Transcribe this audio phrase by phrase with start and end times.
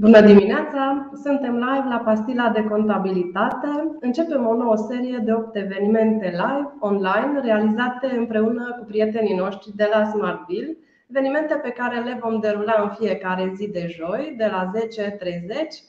[0.00, 1.10] Bună dimineața!
[1.22, 3.96] Suntem live la Pastila de Contabilitate.
[4.00, 9.88] Începem o nouă serie de 8 evenimente live, online, realizate împreună cu prietenii noștri de
[9.92, 10.76] la Smartville,
[11.08, 14.80] evenimente pe care le vom derula în fiecare zi de joi, de la 10.30,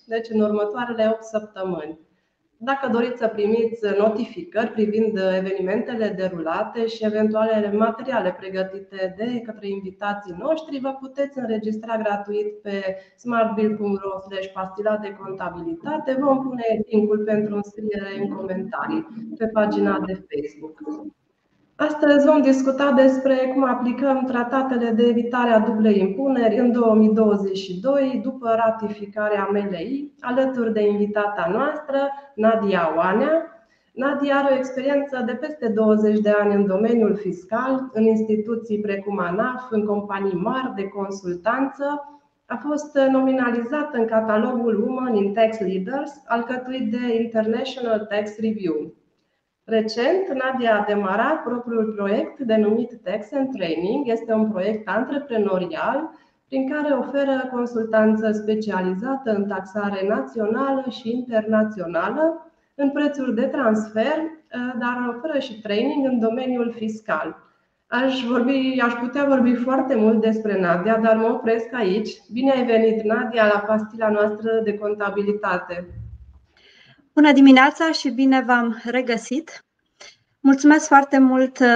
[0.08, 2.00] deci în următoarele 8 săptămâni.
[2.62, 10.36] Dacă doriți să primiți notificări privind evenimentele derulate și eventualele materiale pregătite de către invitații
[10.38, 14.20] noștri, vă puteți înregistra gratuit pe smartbill.ro
[14.54, 16.18] pastila de contabilitate.
[16.20, 20.80] Vom pune linkul pentru înscriere în comentarii pe pagina de Facebook.
[21.88, 28.56] Astăzi vom discuta despre cum aplicăm tratatele de evitare a dublei impuneri în 2022, după
[28.66, 31.98] ratificarea MLI, alături de invitata noastră,
[32.36, 33.32] Nadia Oanea.
[33.94, 39.20] Nadia are o experiență de peste 20 de ani în domeniul fiscal, în instituții precum
[39.20, 41.84] ANAF, în companii mari de consultanță.
[42.46, 48.94] A fost nominalizată în catalogul Women in Tax Leaders, alcătuit de International Tax Review.
[49.70, 54.08] Recent, Nadia a demarat propriul proiect denumit Tax and Training.
[54.08, 56.10] Este un proiect antreprenorial
[56.48, 64.16] prin care oferă consultanță specializată în taxare națională și internațională, în prețuri de transfer,
[64.80, 67.38] dar oferă și training în domeniul fiscal.
[67.88, 72.10] Aș, vorbi, aș putea vorbi foarte mult despre Nadia, dar mă opresc aici.
[72.32, 75.88] Bine ai venit, Nadia, la pastila noastră de contabilitate.
[77.14, 79.64] Bună dimineața și bine v-am regăsit!
[80.40, 81.68] Mulțumesc foarte mult, uh,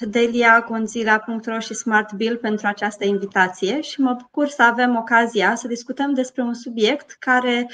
[0.00, 5.68] Delia Gonzila.ro și Smart Bill pentru această invitație și mă bucur să avem ocazia să
[5.68, 7.66] discutăm despre un subiect care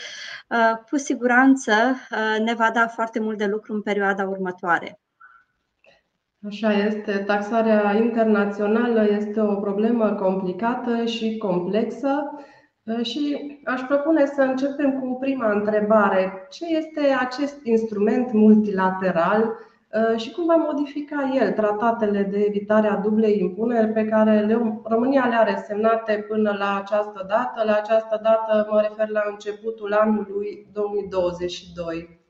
[0.48, 5.00] uh, cu siguranță uh, ne va da foarte mult de lucru în perioada următoare.
[6.46, 7.18] Așa este.
[7.18, 12.30] Taxarea internațională este o problemă complicată și complexă.
[13.02, 16.46] Și aș propune să începem cu prima întrebare.
[16.50, 19.54] Ce este acest instrument multilateral
[19.92, 25.26] Uh, și cum va modifica el tratatele de evitare a dublei impuneri pe care România
[25.26, 27.64] le are semnate până la această dată.
[27.64, 32.20] La această dată mă refer la începutul anului 2022.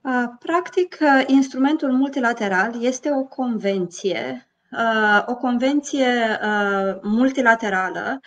[0.00, 4.46] Uh, practic, uh, instrumentul multilateral este o convenție,
[5.26, 6.06] o convenție
[7.02, 8.20] multilaterală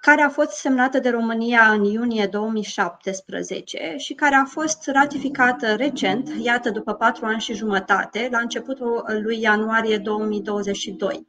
[0.00, 6.30] care a fost semnată de România în iunie 2017 și care a fost ratificată recent,
[6.42, 11.26] iată după patru ani și jumătate, la începutul lui ianuarie 2022.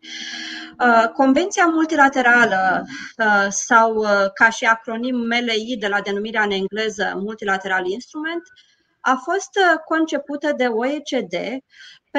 [0.79, 2.85] Uh, Convenția multilaterală
[3.17, 8.41] uh, sau uh, ca și acronim MLI de la denumirea în engleză Multilateral Instrument
[9.05, 9.51] a fost
[9.85, 11.35] concepută de OECD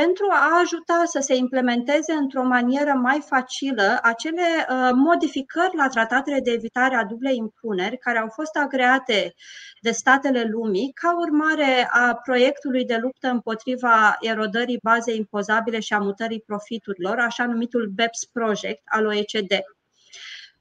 [0.00, 6.40] pentru a ajuta să se implementeze într-o manieră mai facilă acele uh, modificări la tratatele
[6.40, 9.34] de evitare a dublei impuneri care au fost agreate
[9.80, 15.98] de statele lumii ca urmare a proiectului de luptă împotriva erodării bazei impozabile și a
[15.98, 19.52] mutării profiturilor, așa numitul BEPS Project al OECD.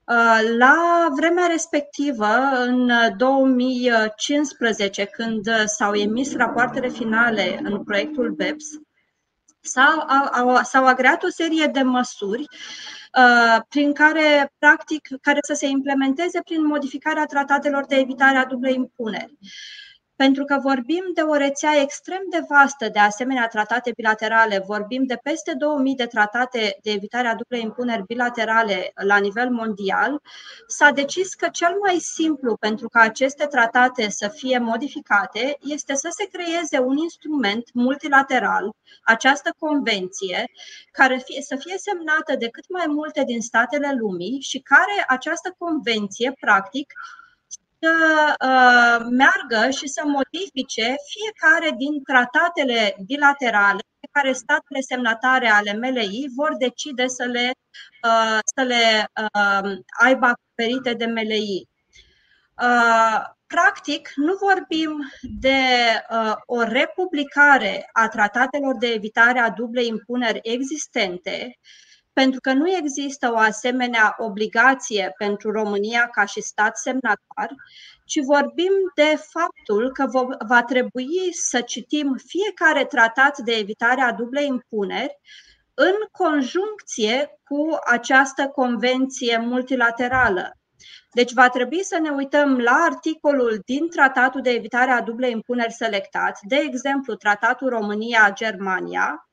[0.05, 8.65] Uh, la vremea respectivă, în 2015, când s-au emis rapoartele finale în proiectul BEPS,
[9.59, 9.99] s-au,
[10.31, 12.45] au, s-au agreat o serie de măsuri
[13.17, 18.75] uh, prin care, practic, care să se implementeze prin modificarea tratatelor de evitare a dublei
[18.75, 19.37] impuneri
[20.15, 25.19] pentru că vorbim de o rețea extrem de vastă de asemenea tratate bilaterale, vorbim de
[25.23, 30.21] peste 2000 de tratate de evitare a dublei impuneri bilaterale la nivel mondial,
[30.67, 36.07] s-a decis că cel mai simplu pentru ca aceste tratate să fie modificate este să
[36.11, 40.51] se creeze un instrument multilateral, această convenție,
[40.91, 45.55] care fie, să fie semnată de cât mai multe din statele lumii și care această
[45.57, 46.93] convenție, practic,
[47.83, 47.95] să
[48.45, 56.31] uh, meargă și să modifice fiecare din tratatele bilaterale pe care statele semnatare ale MLI
[56.35, 57.51] vor decide să le,
[58.07, 59.71] uh, să le uh,
[60.03, 61.67] aibă acoperite de MLI.
[63.47, 65.61] Practic, nu vorbim de
[66.45, 71.59] o republicare a tratatelor de evitare a dublei impuneri existente,
[72.13, 77.49] pentru că nu există o asemenea obligație pentru România ca și stat semnatar,
[78.05, 80.05] ci vorbim de faptul că
[80.47, 85.19] va trebui să citim fiecare tratat de evitare a dublei impuneri
[85.73, 90.57] în conjuncție cu această convenție multilaterală.
[91.11, 95.73] Deci va trebui să ne uităm la articolul din Tratatul de evitare a dublei impuneri
[95.73, 99.29] selectat, de exemplu Tratatul România-Germania,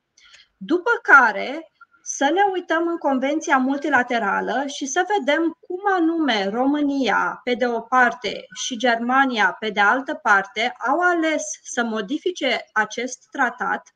[0.56, 1.70] după care
[2.16, 7.80] să ne uităm în Convenția Multilaterală și să vedem cum anume România, pe de o
[7.80, 13.94] parte, și Germania, pe de altă parte, au ales să modifice acest tratat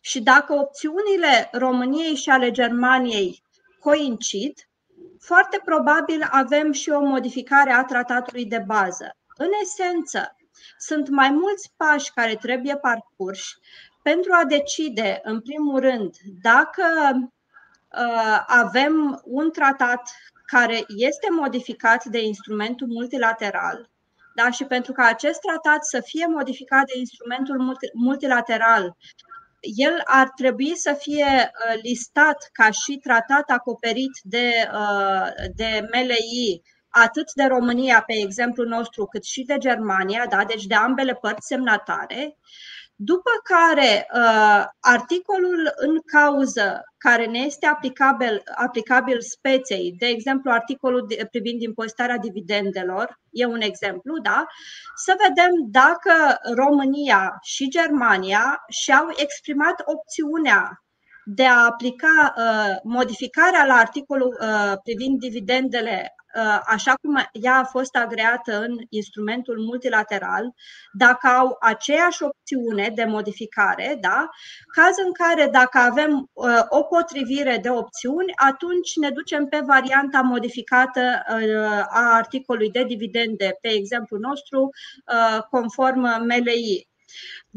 [0.00, 3.42] și dacă opțiunile României și ale Germaniei
[3.80, 4.58] coincid,
[5.20, 9.10] foarte probabil avem și o modificare a tratatului de bază.
[9.36, 10.36] În esență,
[10.78, 13.54] sunt mai mulți pași care trebuie parcurși
[14.10, 20.02] pentru a decide, în primul rând, dacă uh, avem un tratat
[20.44, 23.90] care este modificat de instrumentul multilateral,
[24.34, 24.50] da?
[24.50, 28.96] și pentru ca acest tratat să fie modificat de instrumentul multilateral,
[29.60, 36.62] el ar trebui să fie uh, listat ca și tratat acoperit de, uh, de MLI
[36.88, 40.44] atât de România, pe exemplu nostru, cât și de Germania, da?
[40.44, 42.36] deci de ambele părți semnatare.
[42.98, 51.06] După care, uh, articolul în cauză care ne este aplicabil, aplicabil speței, de exemplu, articolul
[51.30, 54.46] privind impozitarea dividendelor, e un exemplu, da?
[54.94, 60.85] Să vedem dacă România și Germania și-au exprimat opțiunea
[61.28, 67.64] de a aplica uh, modificarea la articolul uh, privind dividendele Uh, așa cum ea a
[67.64, 70.54] fost agreată în instrumentul multilateral,
[70.92, 74.28] dacă au aceeași opțiune de modificare, da?
[74.74, 80.20] caz în care dacă avem uh, o potrivire de opțiuni, atunci ne ducem pe varianta
[80.20, 84.70] modificată uh, a articolului de dividende, pe exemplu nostru,
[85.50, 86.88] conform MLI.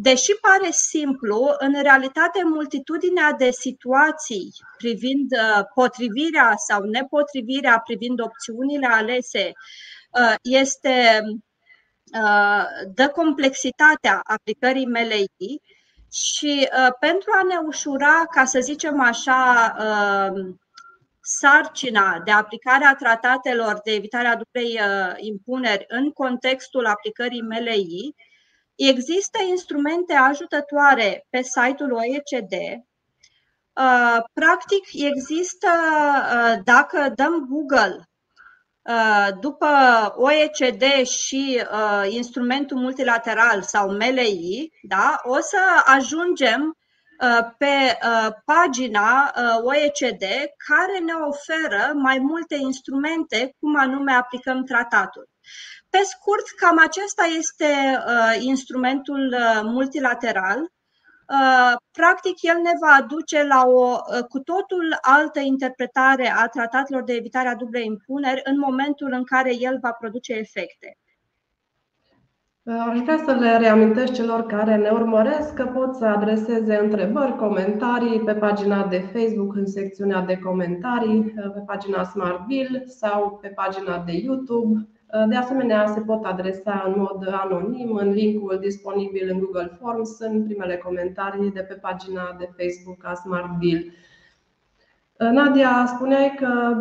[0.02, 8.88] Deși pare simplu, în realitate multitudinea de situații privind uh, potrivirea sau nepotrivirea privind opțiunile
[8.88, 9.52] alese
[10.12, 11.22] uh, este
[12.24, 12.64] uh,
[12.94, 15.62] de complexitatea aplicării MLI
[16.12, 16.70] și
[17.00, 19.76] pentru a ne ușura, ca să zicem așa,
[21.22, 24.80] sarcina de aplicare a tratatelor de evitare a dublei
[25.18, 28.16] impuneri în contextul aplicării MLI,
[28.88, 32.54] Există instrumente ajutătoare pe site-ul OECD.
[33.74, 38.10] Uh, practic, există, uh, dacă dăm Google
[38.82, 39.68] uh, după
[40.16, 41.64] OECD și
[42.10, 46.78] instrumentul multilateral sau MLI, da, o să ajungem
[47.58, 47.98] pe
[48.46, 49.34] pagina
[49.64, 50.24] OECD
[50.68, 55.30] care ne oferă mai multe instrumente cum anume aplicăm tratatul.
[55.90, 60.60] Pe scurt, cam acesta este uh, instrumentul uh, multilateral.
[60.62, 67.04] Uh, practic, el ne va aduce la o uh, cu totul altă interpretare a tratatelor
[67.04, 70.98] de evitare a dublei impuneri în momentul în care el va produce efecte.
[72.64, 77.36] Uh, aș vrea să le reamintesc celor care ne urmăresc că pot să adreseze întrebări,
[77.36, 83.48] comentarii pe pagina de Facebook în secțiunea de comentarii, uh, pe pagina Smartville sau pe
[83.48, 84.88] pagina de YouTube.
[85.30, 90.44] De asemenea, se pot adresa în mod anonim în linkul disponibil în Google Forms în
[90.44, 93.92] primele comentarii de pe pagina de Facebook a SmartBill.
[95.18, 96.76] Nadia, spuneai că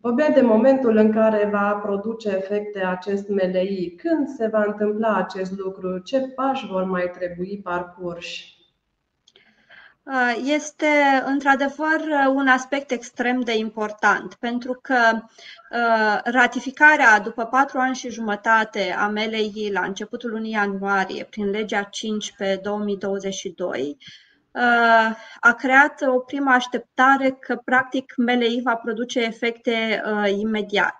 [0.00, 3.94] vorbea de momentul în care va produce efecte acest MLI.
[3.96, 5.98] Când se va întâmpla acest lucru?
[5.98, 8.57] Ce pași vor mai trebui parcurși?
[10.12, 12.00] Uh, este într-adevăr
[12.34, 19.08] un aspect extrem de important, pentru că uh, ratificarea după patru ani și jumătate a
[19.08, 23.96] MLI la începutul lunii ianuarie prin legea 5 pe 2022
[24.50, 24.62] uh,
[25.40, 30.02] a creat o primă așteptare că practic MLI va produce efecte
[30.38, 30.98] imediat.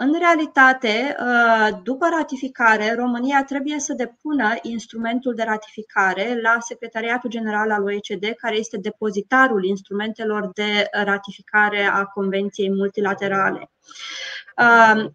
[0.00, 7.70] În realitate, uh, după ratificare, România trebuie să depună instrumentul de ratificare la Secretariatul General
[7.70, 13.70] al OECD, care este depozitarul instrumentelor de ratificare a Convenției multilaterale.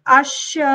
[0.02, 0.30] Aș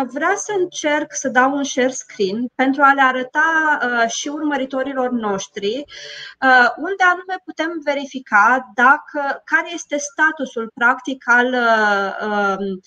[0.07, 5.09] vrea să încerc să dau un share screen pentru a le arăta uh, și urmăritorilor
[5.09, 12.81] noștri uh, unde anume putem verifica dacă, care este statusul practic al uh, um,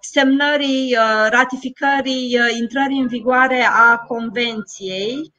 [0.00, 0.96] semnării,
[1.28, 5.32] ratificării, intrării în vigoare a convenției.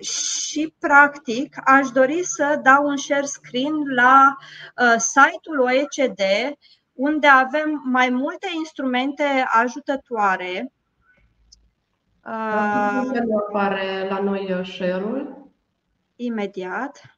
[0.00, 4.36] Și, practic, aș dori să dau un share screen la
[4.96, 6.20] site-ul OECD
[6.92, 10.72] unde avem mai multe instrumente ajutătoare.
[12.22, 15.50] Cum apare la noi uh, share-ul?
[16.16, 17.16] Imediat.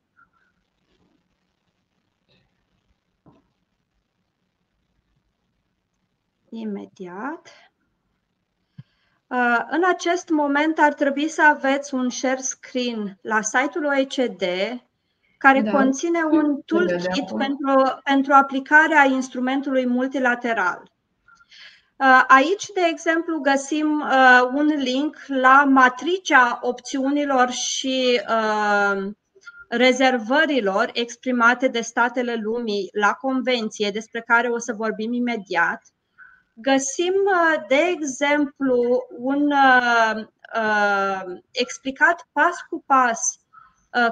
[6.49, 7.49] Imediat.
[9.27, 14.43] Uh, în acest moment ar trebui să aveți un share screen la site-ul OECD
[15.45, 15.71] care da.
[15.71, 20.83] conține un toolkit pentru, pentru aplicarea instrumentului multilateral.
[21.97, 29.11] Uh, aici, de exemplu, găsim uh, un link la matricea opțiunilor și uh,
[29.69, 35.83] rezervărilor exprimate de statele lumii la convenție, despre care o să vorbim imediat.
[36.55, 37.15] Găsim,
[37.69, 39.53] de exemplu, un
[41.51, 43.44] explicat pas cu pas Uh,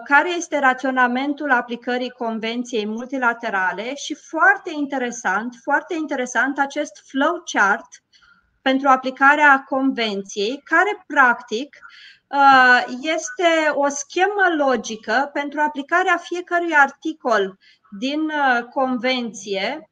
[0.04, 7.88] care este raționamentul aplicării convenției multilaterale și foarte interesant, foarte interesant acest flowchart
[8.62, 11.78] pentru aplicarea convenției, care practic
[12.26, 17.58] uh, este o schemă logică pentru aplicarea fiecărui articol
[17.98, 19.91] din uh, convenție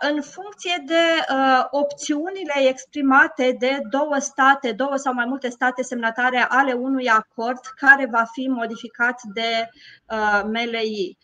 [0.00, 6.46] în funcție de uh, opțiunile exprimate de două state, două sau mai multe state semnatare
[6.48, 9.68] ale unui acord care va fi modificat de
[10.06, 11.18] uh, MLI.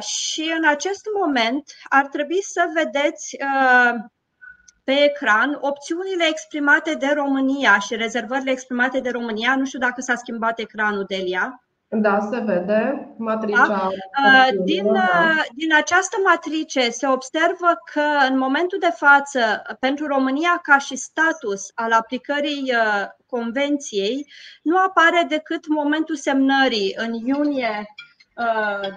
[0.00, 3.36] Și în acest moment ar trebui să vedeți
[4.84, 9.56] pe ecran opțiunile exprimate de România și rezervările exprimate de România.
[9.56, 11.63] Nu știu dacă s-a schimbat ecranul, Delia.
[11.88, 13.66] Da, se vede matricea.
[13.66, 13.88] Da?
[14.24, 14.92] Uh, din, da.
[14.92, 20.96] Uh, din această matrice se observă că în momentul de față, pentru România ca și
[20.96, 27.86] status al aplicării uh, convenției, nu apare decât momentul semnării în iunie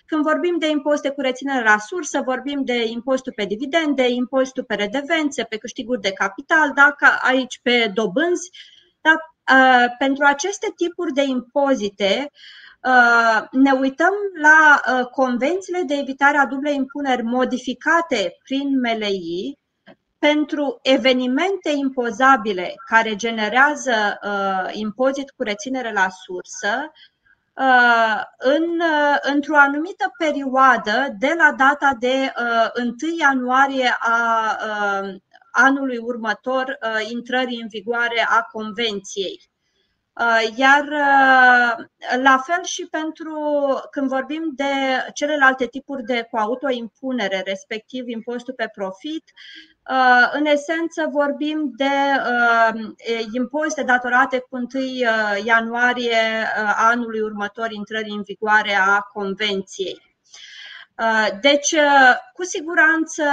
[0.06, 4.76] Când vorbim de impozite cu reținere la sursă, vorbim de impozitul pe dividende, impozitul pe
[4.76, 8.50] redevențe, pe câștiguri de capital, dacă aici pe dobânzi.
[9.02, 12.63] Dar, uh, pentru aceste tipuri de impozite, uh, Uh,
[13.52, 19.58] ne uităm la uh, convențiile de evitare a dublei impuneri modificate prin MLI
[20.20, 26.92] pentru evenimente impozabile care generează uh, impozit cu reținere la sursă
[28.38, 28.82] în,
[29.22, 32.34] într-o anumită perioadă de la data de
[32.78, 34.58] 1 ianuarie a
[35.52, 36.78] anului următor
[37.10, 39.53] intrării în vigoare a convenției.
[40.20, 41.86] Uh, iar uh,
[42.24, 43.36] la fel și pentru
[43.92, 44.72] când vorbim de
[45.14, 49.24] celelalte tipuri de cu autoimpunere, respectiv impostul pe profit,
[49.90, 51.92] uh, în esență vorbim de
[53.32, 54.68] impozite datorate cu 1
[55.44, 60.13] ianuarie anului următor intrării în vigoare a convenției.
[61.00, 63.24] Uh, deci, uh, cu siguranță,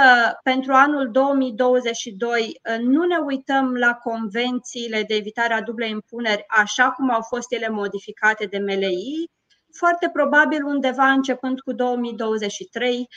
[0.43, 6.89] pentru anul 2022 uh, nu ne uităm la convențiile de evitare a dublei impuneri așa
[6.91, 9.29] cum au fost ele modificate de MLI.
[9.73, 13.07] Foarte probabil undeva începând cu 2023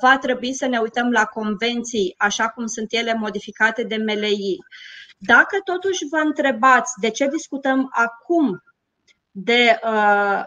[0.00, 4.56] va trebui să ne uităm la convenții așa cum sunt ele modificate de MLI.
[5.18, 8.62] Dacă totuși vă întrebați de ce discutăm acum
[9.30, 9.78] de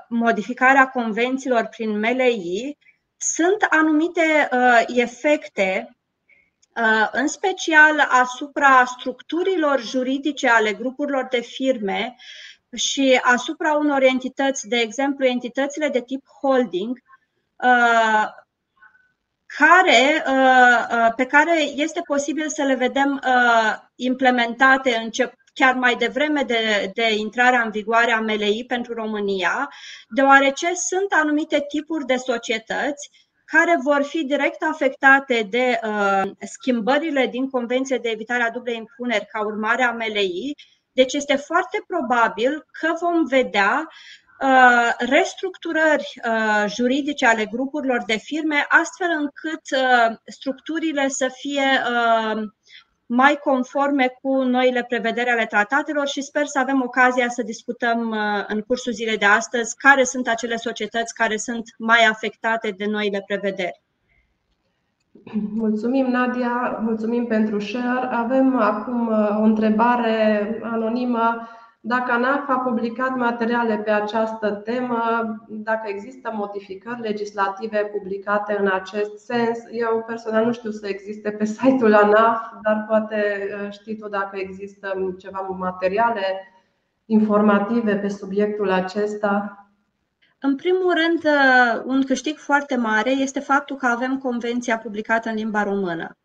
[0.07, 2.77] modificarea convențiilor prin MLI,
[3.35, 5.97] sunt anumite uh, efecte
[7.11, 12.15] în special asupra structurilor juridice ale grupurilor de firme
[12.75, 16.99] și asupra unor entități, de exemplu, entitățile de tip holding,
[19.45, 20.23] care,
[21.15, 23.21] pe care este posibil să le vedem
[23.95, 29.69] implementate încep, chiar mai devreme de, de intrarea în vigoare a MLI pentru România,
[30.07, 33.09] deoarece sunt anumite tipuri de societăți
[33.45, 39.25] care vor fi direct afectate de uh, schimbările din Convenția de evitare a dublei impuneri
[39.25, 40.53] ca urmare a MLI.
[40.91, 43.87] Deci este foarte probabil că vom vedea
[44.39, 52.41] uh, restructurări uh, juridice ale grupurilor de firme, astfel încât uh, structurile să fie uh,
[53.05, 58.43] mai conforme cu noile prevederi ale tratatelor și sper să avem ocazia să discutăm uh,
[58.47, 63.23] în cursul zilei de astăzi care sunt acele societăți care sunt mai afectate de noile
[63.27, 63.81] prevederi.
[65.55, 68.07] Mulțumim, Nadia, mulțumim pentru share.
[68.11, 71.47] Avem acum uh, o întrebare anonimă
[71.85, 75.01] dacă ANAF a publicat materiale pe această temă,
[75.47, 81.45] dacă există modificări legislative publicate în acest sens, eu personal nu știu să existe pe
[81.45, 86.53] site-ul ANAF, dar poate uh, știi tu dacă există ceva materiale
[87.05, 89.67] informative pe subiectul acesta.
[90.39, 95.35] În primul rând, uh, un câștig foarte mare este faptul că avem convenția publicată în
[95.35, 96.17] limba română.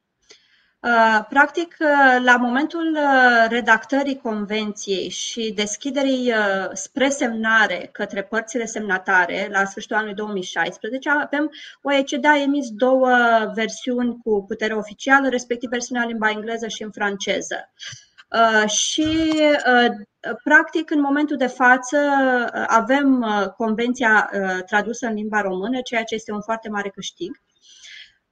[0.81, 6.33] Uh, practic, uh, la momentul uh, redactării convenției și deschiderii
[6.73, 11.51] spre semnare către părțile semnatare, la sfârșitul anului 2016, avem
[11.83, 13.11] OECD a emis două
[13.55, 17.71] versiuni cu putere oficială, respectiv versiunea în limba engleză și în franceză.
[18.67, 19.33] Și,
[20.45, 21.99] practic, în momentul de față
[22.67, 24.31] avem convenția
[24.67, 27.41] tradusă în limba română, ceea ce este un foarte mare câștig.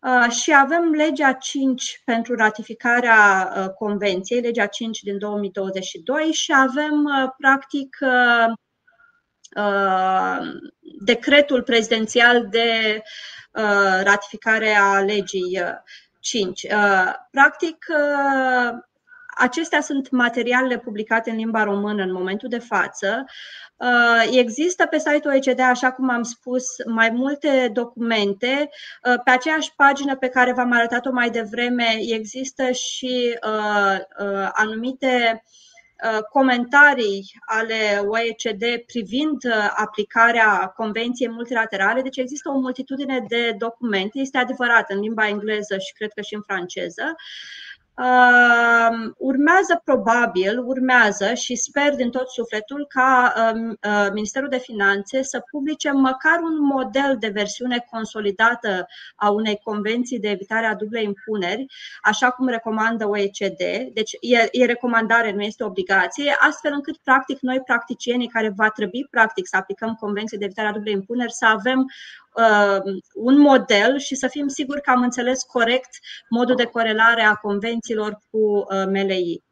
[0.07, 7.05] Uh, și avem legea 5 pentru ratificarea uh, convenției, legea 5 din 2022 și avem
[7.05, 7.97] uh, practic
[11.05, 13.03] decretul prezidențial de
[14.03, 15.61] ratificare a legii
[16.21, 16.67] 5.
[17.31, 17.87] Practic,
[19.37, 23.25] acestea sunt materialele publicate în limba română în momentul de față.
[23.77, 28.71] Uh, există pe site-ul OECD, așa cum am spus, mai multe documente.
[29.05, 35.45] Uh, pe aceeași pagină pe care v-am arătat-o mai devreme, există și uh, anumite
[36.31, 39.43] comentarii ale OECD privind
[39.77, 42.03] aplicarea Convenției multilaterale.
[42.03, 46.35] Deci există o multitudine de documente, este adevărat, în limba engleză și cred că și
[46.35, 47.15] în franceză,
[47.99, 55.23] Uh, urmează probabil, urmează și sper din tot sufletul ca uh, uh, Ministerul de Finanțe
[55.23, 61.05] să publice măcar un model de versiune consolidată a unei convenții de evitare a dublei
[61.05, 61.67] impuneri,
[62.03, 63.63] așa cum recomandă OECD.
[63.93, 69.07] Deci e, e recomandare, nu este obligație, astfel încât practic noi practicienii care va trebui
[69.11, 71.87] practic să aplicăm convenții de evitare a dublei impuneri să avem uh,
[73.15, 75.89] un model și să fim siguri că am înțeles corect
[76.29, 79.45] modul de corelare a convențiilor cu uh, MLI.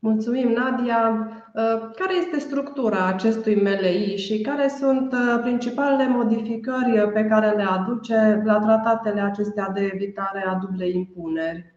[0.00, 1.30] Mulțumim, Nadia.
[1.54, 7.62] Uh, care este structura acestui MLI și care sunt uh, principalele modificări pe care le
[7.62, 11.74] aduce la tratatele acestea de evitare a dublei impuneri?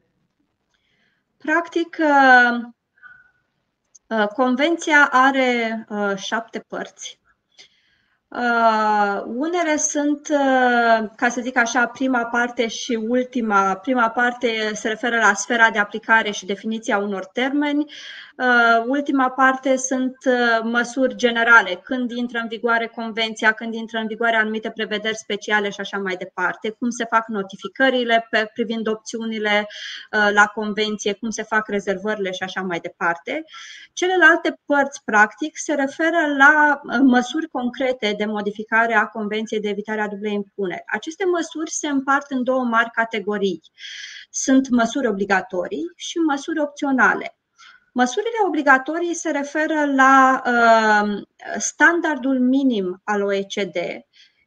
[1.38, 2.60] Practic, uh,
[4.34, 7.21] Convenția are șapte părți.
[8.36, 13.76] Uh, unele sunt, uh, ca să zic așa, prima parte și ultima.
[13.76, 17.92] Prima parte se referă la sfera de aplicare și definiția unor termeni.
[18.38, 24.08] Uh, ultima parte sunt uh, măsuri generale, când intră în vigoare convenția, când intră în
[24.08, 29.68] vigoare anumite prevederi speciale și așa mai departe, cum se fac notificările pe, privind opțiunile
[29.68, 33.44] uh, la convenție, cum se fac rezervările și așa mai departe.
[33.94, 40.08] Celelalte părți, practic, se referă la măsuri concrete de modificare a Convenției de evitare a
[40.08, 40.84] dublei impuneri.
[40.86, 43.62] Aceste măsuri se împart în două mari categorii.
[44.30, 47.36] Sunt măsuri obligatorii și măsuri opționale.
[47.92, 51.22] Măsurile obligatorii se referă la uh,
[51.58, 53.78] standardul minim al OECD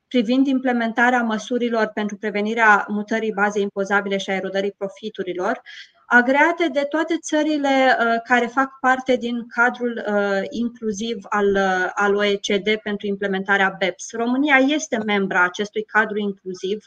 [0.08, 5.62] privind implementarea măsurilor pentru prevenirea mutării bazei impozabile și a erodării profiturilor,
[6.06, 12.14] agreate de toate țările uh, care fac parte din cadrul uh, inclusiv al, uh, al
[12.14, 14.12] OECD pentru implementarea BEPS.
[14.12, 16.78] România este membra acestui cadru inclusiv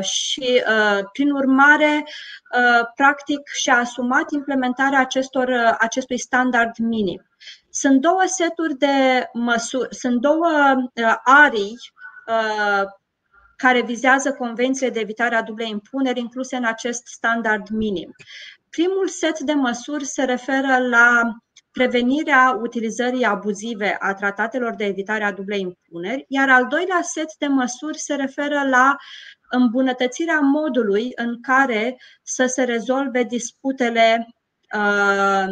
[0.00, 0.62] și,
[1.12, 2.04] prin urmare,
[2.94, 7.26] practic și-a asumat implementarea acestor, acestui standard minim.
[7.70, 10.48] Sunt două seturi de măsuri, sunt două
[11.24, 11.76] arii
[13.62, 18.14] care vizează convențiile de evitare a dublei impuneri incluse în acest standard minim.
[18.70, 21.22] Primul set de măsuri se referă la
[21.72, 27.46] prevenirea utilizării abuzive a tratatelor de evitare a dublei impuneri, iar al doilea set de
[27.46, 28.96] măsuri se referă la
[29.50, 34.26] îmbunătățirea modului în care să se rezolve disputele
[34.74, 35.46] uh,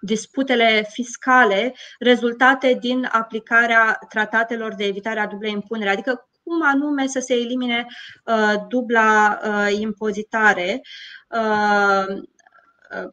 [0.00, 7.20] disputele fiscale rezultate din aplicarea tratatelor de evitare a dublei impuneri, adică cum anume să
[7.20, 7.86] se elimine
[8.24, 10.80] uh, dubla uh, impozitare
[11.28, 12.22] uh,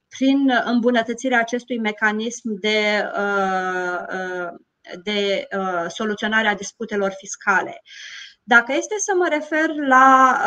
[0.08, 4.50] prin îmbunătățirea acestui mecanism de, uh, uh,
[5.04, 7.82] de uh, soluționare a disputelor fiscale.
[8.44, 10.38] Dacă este să mă refer la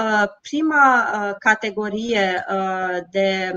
[0.42, 2.44] prima categorie
[3.10, 3.52] de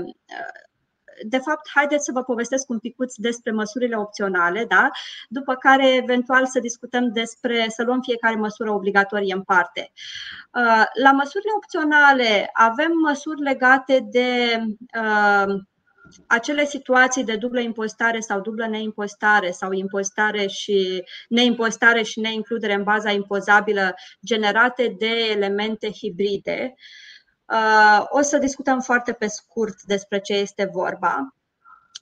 [1.22, 4.90] de fapt, haideți să vă povestesc un picuț despre măsurile opționale, da?
[5.28, 9.92] după care eventual să discutăm despre să luăm fiecare măsură obligatorie în parte.
[10.54, 14.60] Uh, la măsurile opționale avem măsuri legate de
[15.00, 15.54] uh,
[16.26, 22.82] acele situații de dublă impozitare sau dublă neimpozitare sau impozitare și neimpozitare și neincludere în
[22.82, 26.74] baza impozabilă generate de elemente hibride.
[26.74, 27.17] Uh, Uh,
[28.08, 31.32] o să discutăm foarte pe scurt despre ce este vorba.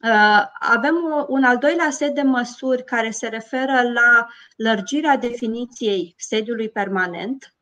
[0.03, 6.69] Uh, avem un al doilea set de măsuri care se referă la lărgirea definiției sediului
[6.69, 7.55] permanent.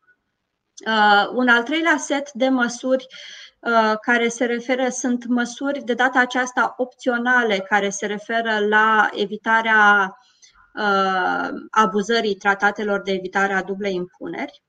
[0.87, 3.07] Uh, un al treilea set de măsuri
[4.01, 10.17] care se referă, sunt măsuri de data aceasta opționale, care se referă la evitarea
[11.71, 14.63] abuzării tratatelor de evitare a dublei impuneri.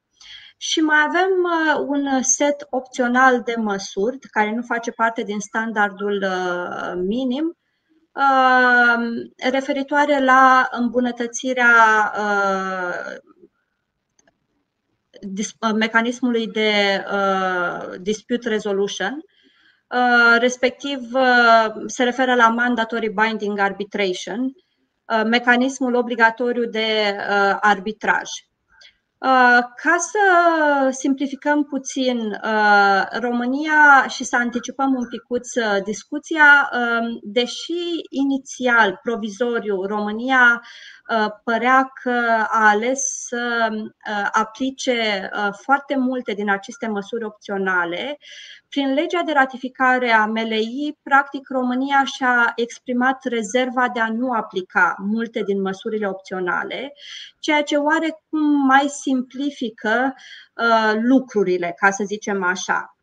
[0.58, 6.24] Și mai avem uh, un set opțional de măsuri care nu face parte din standardul
[6.24, 7.58] uh, minim,
[8.12, 9.06] uh,
[9.52, 11.72] referitoare la îmbunătățirea
[15.76, 17.04] mecanismului de
[18.02, 19.24] dispute resolution,
[20.40, 21.00] respectiv
[21.86, 24.54] se referă la mandatory binding arbitration,
[25.26, 27.18] mecanismul obligatoriu de
[27.60, 28.30] arbitraj.
[29.18, 30.20] Uh, ca să
[30.90, 37.74] simplificăm puțin uh, România și să anticipăm un picuț uh, discuția, um, deși
[38.10, 40.62] inițial, provizoriu, România
[41.44, 43.70] părea că a ales să
[44.32, 45.30] aplice
[45.62, 48.18] foarte multe din aceste măsuri opționale,
[48.70, 54.96] prin legea de ratificare a MLI, practic România și-a exprimat rezerva de a nu aplica
[54.98, 56.94] multe din măsurile opționale,
[57.40, 60.14] ceea ce oarecum mai simplifică
[60.56, 62.95] uh, lucrurile, ca să zicem așa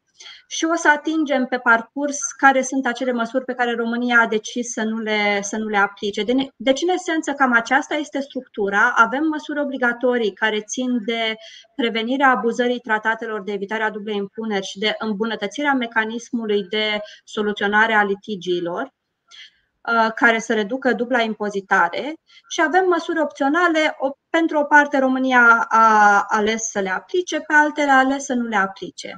[0.55, 4.73] și o să atingem pe parcurs care sunt acele măsuri pe care România a decis
[4.73, 6.25] să nu le, să nu le aplice.
[6.57, 8.93] Deci, în esență, cam aceasta este structura.
[8.97, 11.37] Avem măsuri obligatorii care țin de
[11.77, 18.05] prevenirea abuzării tratatelor de evitare a dublei impuneri și de îmbunătățirea mecanismului de soluționare a
[18.05, 22.15] litigiilor uh, care să reducă dubla impozitare
[22.49, 23.97] și avem măsuri opționale.
[24.31, 28.47] Pentru o parte, România a ales să le aplice, pe altele a ales să nu
[28.47, 29.17] le aplice.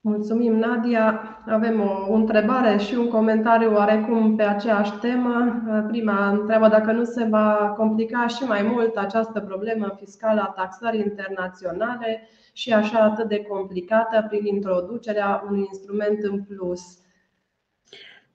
[0.00, 1.38] Mulțumim, Nadia.
[1.46, 5.62] Avem o întrebare și un comentariu oarecum pe aceeași temă.
[5.88, 11.00] Prima întreabă dacă nu se va complica și mai mult această problemă fiscală a taxării
[11.00, 16.80] internaționale și așa atât de complicată prin introducerea unui instrument în plus.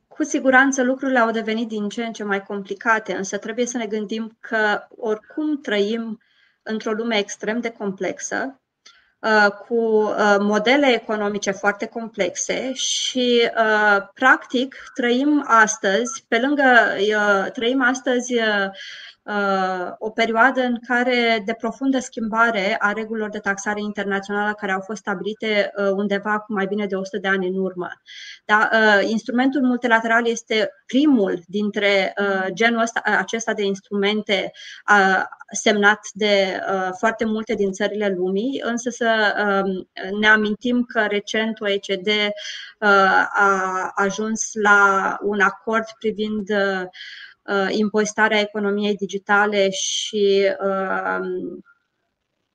[0.08, 3.86] Cu siguranță lucrurile au devenit din ce în ce mai complicate, însă trebuie să ne
[3.86, 6.20] gândim că oricum trăim
[6.64, 8.63] într-o lume extrem de complexă Uh,
[9.68, 16.64] cu uh, modele economice foarte complexe și, uh, practic, trăim astăzi, pe lângă,
[17.54, 18.34] trăim astăzi
[19.98, 25.00] o perioadă în care de profundă schimbare a regulilor de taxare internațională care au fost
[25.00, 27.90] stabilite undeva cu mai bine de 100 de ani în urmă.
[28.46, 28.70] Da?
[29.02, 32.14] Instrumentul multilateral este primul dintre
[32.54, 34.52] genul ăsta, acesta de instrumente
[35.52, 36.60] semnat de
[36.98, 39.34] foarte multe din țările lumii, însă să
[40.20, 42.10] ne amintim că recent OECD
[43.30, 46.90] a ajuns la un acord privind Uh,
[47.70, 51.20] impozitarea economiei digitale și uh,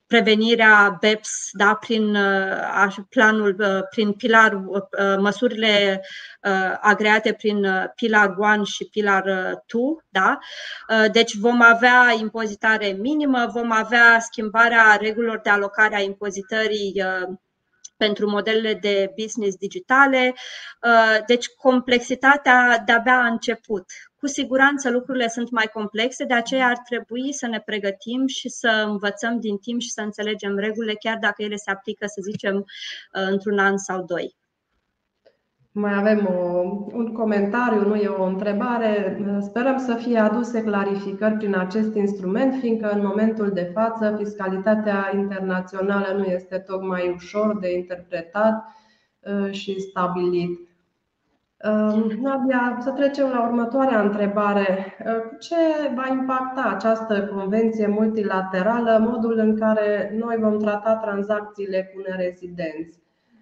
[0.06, 3.56] prevenirea BEPS da, prin uh, planul,
[3.90, 4.62] prin pilar,
[5.18, 6.02] măsurile
[6.80, 9.24] agreate prin pilar 1 și pilar
[9.66, 9.82] 2.
[10.08, 10.38] Da?
[11.12, 17.02] Deci vom avea impozitare minimă, vom avea schimbarea regulilor de alocare a impozitării
[17.98, 20.34] pentru modelele de business digitale.
[20.82, 23.84] Uh, deci complexitatea de-abia a început.
[24.16, 28.84] Cu siguranță lucrurile sunt mai complexe, de aceea ar trebui să ne pregătim și să
[28.86, 32.62] învățăm din timp și să înțelegem regulile, chiar dacă ele se aplică, să zicem, uh,
[33.12, 34.37] într-un an sau doi.
[35.80, 36.60] Mai avem o,
[36.92, 39.20] un comentariu, nu e o întrebare.
[39.40, 46.16] Sperăm să fie aduse clarificări prin acest instrument, fiindcă în momentul de față fiscalitatea internațională
[46.16, 48.64] nu este tocmai ușor de interpretat
[49.20, 50.58] uh, și stabilit.
[51.64, 54.96] Uh, Nadia, să trecem la următoarea întrebare.
[55.06, 55.56] Uh, ce
[55.94, 62.98] va impacta această convenție multilaterală, modul în care noi vom trata tranzacțiile cu nerezidenți?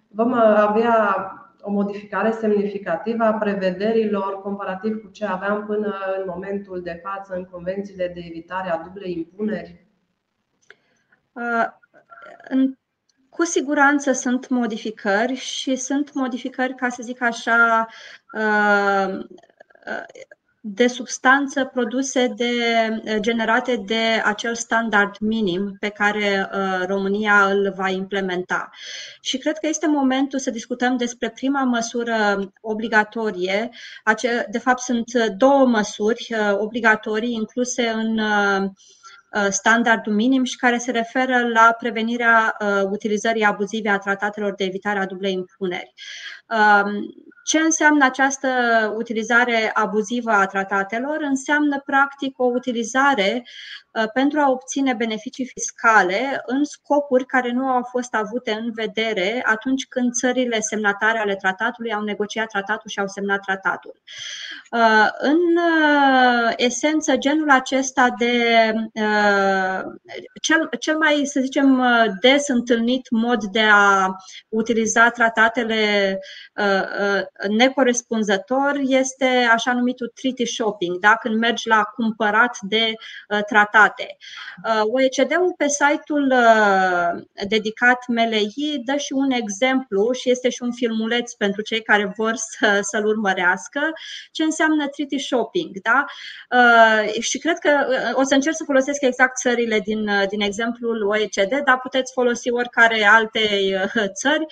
[0.07, 7.01] Vom avea o modificare semnificativă a prevederilor comparativ cu ce aveam până în momentul de
[7.03, 9.85] față în convențiile de evitare a dublei impuneri?
[13.29, 17.87] Cu siguranță sunt modificări și sunt modificări, ca să zic așa,
[20.73, 22.51] de substanță produse de,
[23.19, 28.69] generate de acel standard minim pe care uh, România îl va implementa.
[29.21, 32.15] Și cred că este momentul să discutăm despre prima măsură
[32.61, 33.69] obligatorie.
[34.49, 38.69] De fapt, sunt două măsuri uh, obligatorii incluse în uh,
[39.49, 42.57] standardul minim și care se referă la prevenirea
[42.91, 45.93] utilizării abuzive a tratatelor de evitare a dublei impuneri.
[46.49, 47.13] Um,
[47.47, 48.47] ce înseamnă această
[48.97, 51.17] utilizare abuzivă a tratatelor?
[51.21, 53.43] Înseamnă, practic, o utilizare
[53.91, 59.43] uh, pentru a obține beneficii fiscale în scopuri care nu au fost avute în vedere
[59.45, 64.01] atunci când țările semnatare ale tratatului au negociat tratatul și au semnat tratatul.
[64.71, 68.73] Uh, în uh, esență, genul acesta de
[70.41, 71.83] cel, cel mai, să zicem,
[72.21, 74.15] des întâlnit mod de a
[74.49, 76.19] utiliza tratatele
[77.49, 81.15] necorespunzător este așa numitul treaty shopping, da?
[81.15, 82.93] când mergi la cumpărat de
[83.29, 84.17] uh, tratate.
[84.65, 90.71] Uh, OECD-ul pe site-ul uh, dedicat MLI dă și un exemplu și este și un
[90.71, 93.81] filmuleț pentru cei care vor să, să-l urmărească,
[94.31, 95.75] ce înseamnă treaty shopping.
[95.81, 96.05] Da?
[97.19, 97.69] Și cred că
[98.13, 103.03] o să încerc să folosesc exact țările din, din exemplul OECD, dar puteți folosi oricare
[103.03, 103.39] alte
[104.21, 104.45] țări.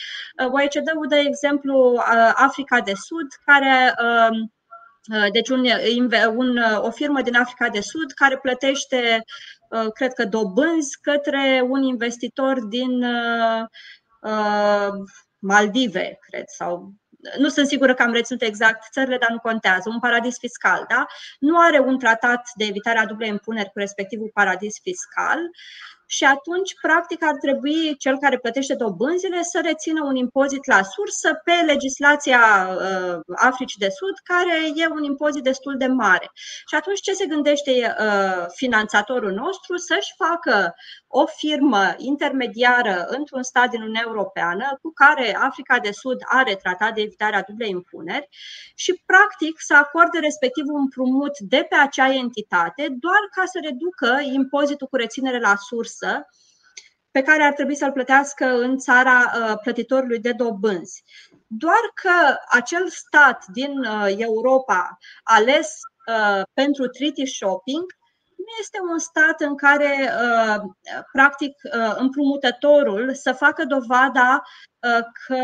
[0.54, 4.54] OECD-ul dă exemplu Africa Africa de Sud, care um,
[5.18, 5.66] uh, deci un,
[6.36, 9.24] un, o firmă din Africa de Sud care plătește,
[9.70, 13.66] uh, cred că, dobânzi către un investitor din uh,
[15.40, 16.94] Maldive, cred, sau
[17.38, 21.06] nu sunt sigură că am reținut exact țările, dar nu contează, un paradis fiscal, da?
[21.40, 25.40] Nu are un tratat de evitare a dublei impuneri cu respectivul paradis fiscal
[26.08, 31.42] și atunci, practic, ar trebui cel care plătește dobânzile să rețină un impozit la sursă
[31.44, 36.32] pe legislația uh, Africii de Sud, care e un impozit destul de mare.
[36.68, 39.78] Și atunci, ce se gândește uh, finanțatorul nostru?
[39.78, 40.76] Să-și facă
[41.08, 46.94] o firmă intermediară într-un stat din Uniunea Europeană cu care Africa de Sud are tratat
[46.94, 48.28] de evitare a dublei impuneri
[48.76, 54.20] și, practic, să acorde respectiv un împrumut de pe acea entitate doar ca să reducă
[54.34, 55.95] impozitul cu reținere la sursă
[57.12, 61.04] pe care ar trebui să-l plătească în țara uh, plătitorului de dobânzi.
[61.48, 67.84] Doar că acel stat din uh, Europa ales uh, pentru treaty shopping
[68.46, 70.62] nu este un stat în care, uh,
[71.12, 74.42] practic, uh, împrumutătorul să facă dovada
[74.80, 75.42] uh, că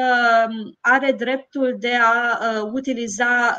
[0.80, 2.40] are dreptul de a
[2.72, 3.58] utiliza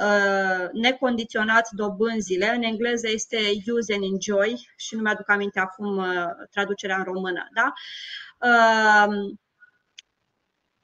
[0.72, 2.54] necondiționat dobânzile.
[2.54, 3.36] În engleză este
[3.72, 6.04] use and enjoy și nu mi-aduc aminte acum
[6.50, 7.48] traducerea în română.
[7.54, 7.72] Da?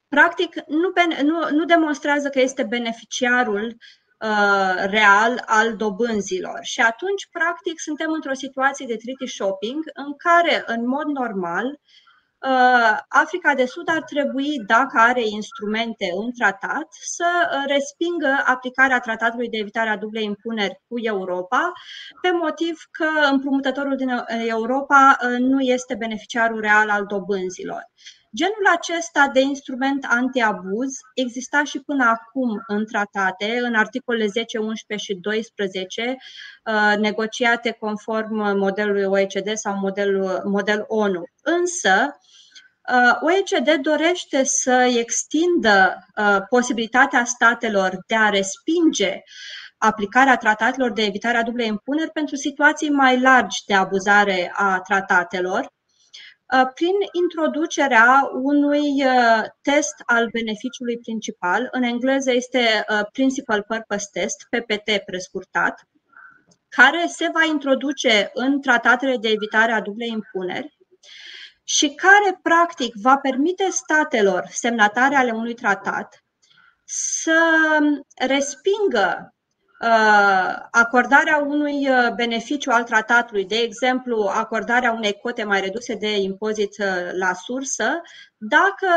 [0.07, 0.91] Practic, nu,
[1.23, 3.98] nu, nu demonstrează că este beneficiarul Uh,
[4.85, 6.59] real al dobânzilor.
[6.61, 12.97] Și atunci, practic, suntem într-o situație de treaty shopping în care, în mod normal, uh,
[13.07, 19.49] Africa de Sud ar trebui, dacă are instrumente în tratat, să uh, respingă aplicarea tratatului
[19.49, 21.71] de evitare a dublei impuneri cu Europa,
[22.21, 24.11] pe motiv că împrumutătorul din
[24.47, 27.83] Europa nu este beneficiarul real al dobânzilor.
[28.35, 35.11] Genul acesta de instrument antiabuz exista și până acum în tratate, în articolele 10, 11
[35.11, 36.17] și 12,
[36.65, 41.23] uh, negociate conform modelului OECD sau modelul, model ONU.
[41.41, 42.19] Însă,
[42.93, 49.23] uh, OECD dorește să extindă uh, posibilitatea statelor de a respinge
[49.77, 55.71] aplicarea tratatelor de evitare a dublei impuneri pentru situații mai largi de abuzare a tratatelor,
[56.73, 59.03] prin introducerea unui
[59.61, 61.67] test al beneficiului principal.
[61.71, 65.87] În engleză este Principal Purpose Test, PPT prescurtat,
[66.69, 70.77] care se va introduce în tratatele de evitare a dublei impuneri
[71.63, 76.23] și care, practic, va permite statelor semnatare ale unui tratat
[76.85, 77.39] să
[78.15, 79.38] respingă uh,
[80.71, 86.77] acordarea unui uh, beneficiu al tratatului, de exemplu, acordarea unei cote mai reduse de impozit
[86.77, 88.01] uh, la sursă,
[88.37, 88.87] dacă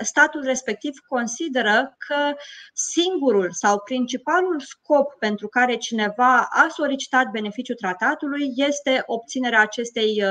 [0.00, 2.36] statul respectiv consideră că
[2.72, 10.22] singurul sau principalul scop pentru care cineva a solicitat beneficiul tratatului este obținerea acestei,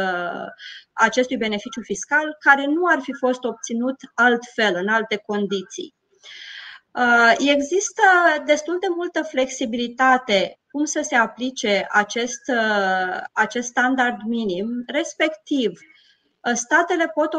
[0.93, 5.95] acestui beneficiu fiscal, care nu ar fi fost obținut altfel, în alte condiții.
[6.91, 8.01] Uh, există
[8.45, 16.53] destul de multă flexibilitate cum să se aplice acest, uh, acest standard minim, respectiv uh,
[16.53, 17.33] statele pot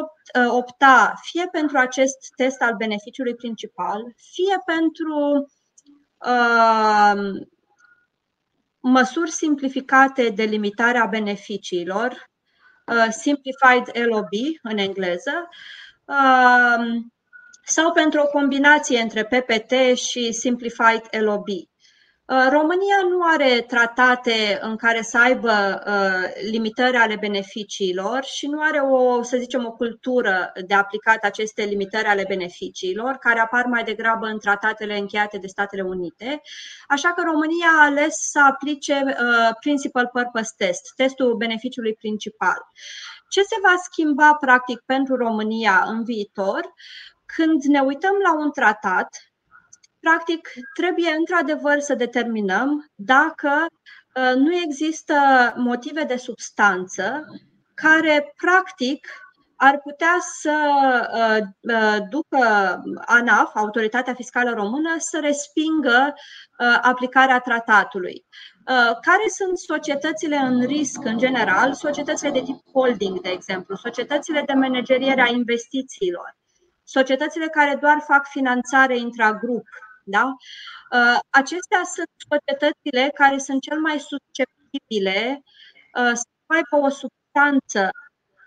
[0.48, 5.50] opta fie pentru acest test al beneficiului principal, fie pentru
[6.18, 7.46] uh,
[8.80, 12.30] măsuri simplificate de limitare a beneficiilor,
[12.86, 14.32] uh, Simplified LOB
[14.62, 15.48] în engleză,
[16.04, 16.86] uh,
[17.68, 21.48] sau pentru o combinație între PPT și Simplified LOB.
[21.48, 28.60] Uh, România nu are tratate în care să aibă uh, limitări ale beneficiilor și nu
[28.60, 33.84] are o, să zicem, o cultură de aplicat aceste limitări ale beneficiilor, care apar mai
[33.84, 36.40] degrabă în tratatele încheiate de Statele Unite.
[36.88, 42.56] Așa că România a ales să aplice uh, Principal Purpose Test, testul beneficiului principal.
[43.28, 46.60] Ce se va schimba practic pentru România în viitor?
[47.36, 49.08] Când ne uităm la un tratat,
[50.00, 53.66] practic trebuie într-adevăr să determinăm dacă
[54.14, 55.14] uh, nu există
[55.56, 57.24] motive de substanță
[57.74, 59.08] care practic
[59.56, 60.56] ar putea să
[61.12, 62.46] uh, uh, ducă
[63.06, 66.14] ANAF, Autoritatea Fiscală Română, să respingă
[66.80, 68.26] aplicarea tratatului.
[69.00, 71.72] Care sunt societățile în risc în general?
[71.72, 76.36] Societățile de tip holding, de exemplu, societățile de manageriere a investițiilor
[76.88, 79.66] societățile care doar fac finanțare intragrup.
[80.04, 80.24] Da?
[80.92, 85.42] Uh, acestea sunt societățile care sunt cel mai susceptibile
[85.98, 87.90] uh, să aibă o substanță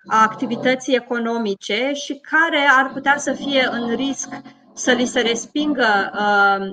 [0.07, 4.29] a activității economice și care ar putea să fie în risc
[4.73, 6.21] să li se respingă uh,
[6.61, 6.71] Uh,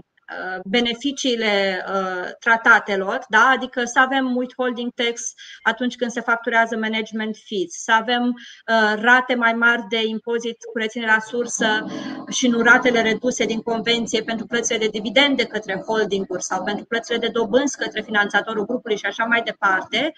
[0.64, 3.52] beneficiile uh, tratatelor, da?
[3.54, 5.22] adică să avem withholding tax
[5.62, 10.78] atunci când se facturează management fees, să avem uh, rate mai mari de impozit cu
[10.78, 11.84] reținere la sursă
[12.30, 17.18] și nu ratele reduse din convenție pentru plățile de dividende către holdinguri sau pentru plățile
[17.18, 20.12] de dobânzi către finanțatorul grupului și așa mai departe.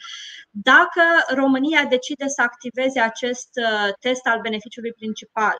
[0.50, 1.02] Dacă
[1.34, 3.48] România decide să activeze acest
[4.00, 5.56] test al beneficiului principal,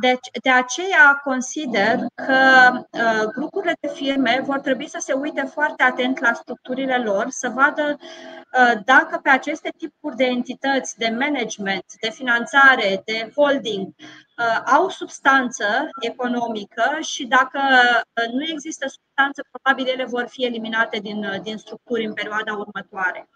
[0.00, 5.82] deci, de aceea consider că uh, grupurile de firme vor trebui să se uite foarte
[5.82, 11.84] atent la structurile lor, să vadă uh, dacă pe aceste tipuri de entități de management,
[12.00, 19.86] de finanțare, de holding uh, au substanță economică și dacă uh, nu există substanță, probabil
[19.86, 23.28] ele vor fi eliminate din, uh, din structuri în perioada următoare.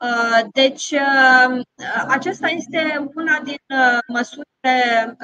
[0.00, 1.60] Uh, deci, uh,
[2.08, 5.16] acesta este una din uh, măsurile,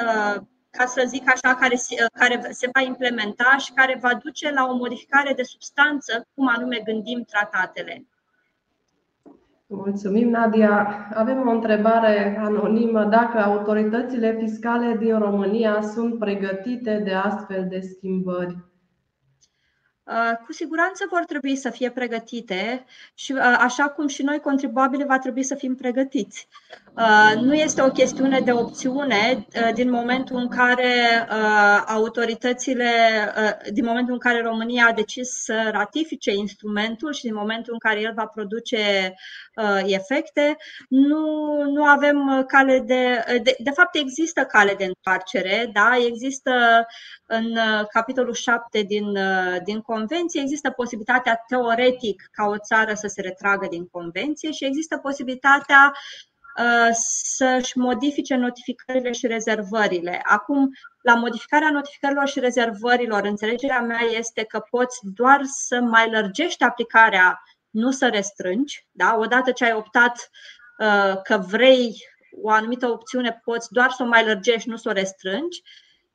[0.70, 1.76] ca să zic așa, care,
[2.18, 6.82] care se va implementa și care va duce la o modificare de substanță, cum anume
[6.84, 8.06] gândim tratatele.
[9.66, 11.08] Mulțumim, Nadia.
[11.14, 13.04] Avem o întrebare anonimă.
[13.04, 18.71] Dacă autoritățile fiscale din România sunt pregătite de astfel de schimbări?
[20.12, 25.04] Uh, cu siguranță vor trebui să fie pregătite și uh, așa cum și noi contribuabili
[25.04, 26.48] va trebui să fim pregătiți.
[26.96, 31.26] Uh, nu este o chestiune de opțiune din momentul în care
[31.86, 32.90] autoritățile,
[33.72, 38.00] din momentul în care România a decis să ratifice instrumentul și din momentul în care
[38.00, 39.14] el va produce
[39.84, 40.56] efecte,
[40.88, 41.26] nu,
[41.62, 43.56] nu avem cale de, de.
[43.58, 45.90] De fapt, există cale de întoarcere, da?
[46.06, 46.52] există
[47.26, 47.58] în
[47.92, 49.18] capitolul 7 din,
[49.64, 54.98] din convenție, există posibilitatea teoretic ca o țară să se retragă din convenție și există
[54.98, 55.92] posibilitatea
[56.58, 56.88] uh,
[57.34, 60.20] să-și modifice notificările și rezervările.
[60.24, 60.70] Acum,
[61.02, 67.42] la modificarea notificărilor și rezervărilor, înțelegerea mea este că poți doar să mai lărgești aplicarea,
[67.70, 68.86] nu să restrângi.
[68.90, 69.16] Da?
[69.18, 70.30] Odată ce ai optat
[70.78, 71.94] uh, că vrei
[72.42, 75.62] o anumită opțiune, poți doar să o mai lărgești, nu să o restrângi.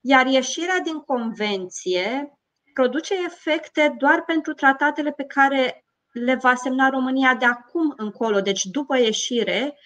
[0.01, 2.36] Iar ieșirea din convenție
[2.78, 8.63] produce efecte doar pentru tratatele pe care le va semna România de acum încolo, deci
[8.63, 9.78] după ieșire,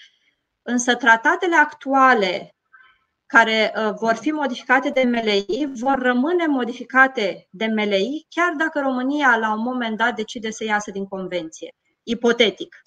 [0.61, 2.55] însă tratatele actuale
[3.25, 9.35] care uh, vor fi modificate de MLI vor rămâne modificate de MLI chiar dacă România
[9.35, 12.81] la un moment dat decide să iasă din convenție, ipotetic.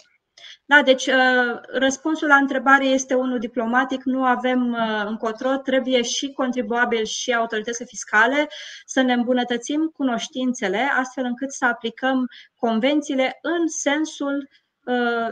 [0.66, 6.32] Da, deci uh, răspunsul la întrebare este unul diplomatic, nu avem uh, încotro, trebuie și
[6.32, 8.48] contribuabil și autoritățile fiscale
[8.84, 14.48] să ne îmbunătățim cunoștințele astfel încât să aplicăm convențiile în sensul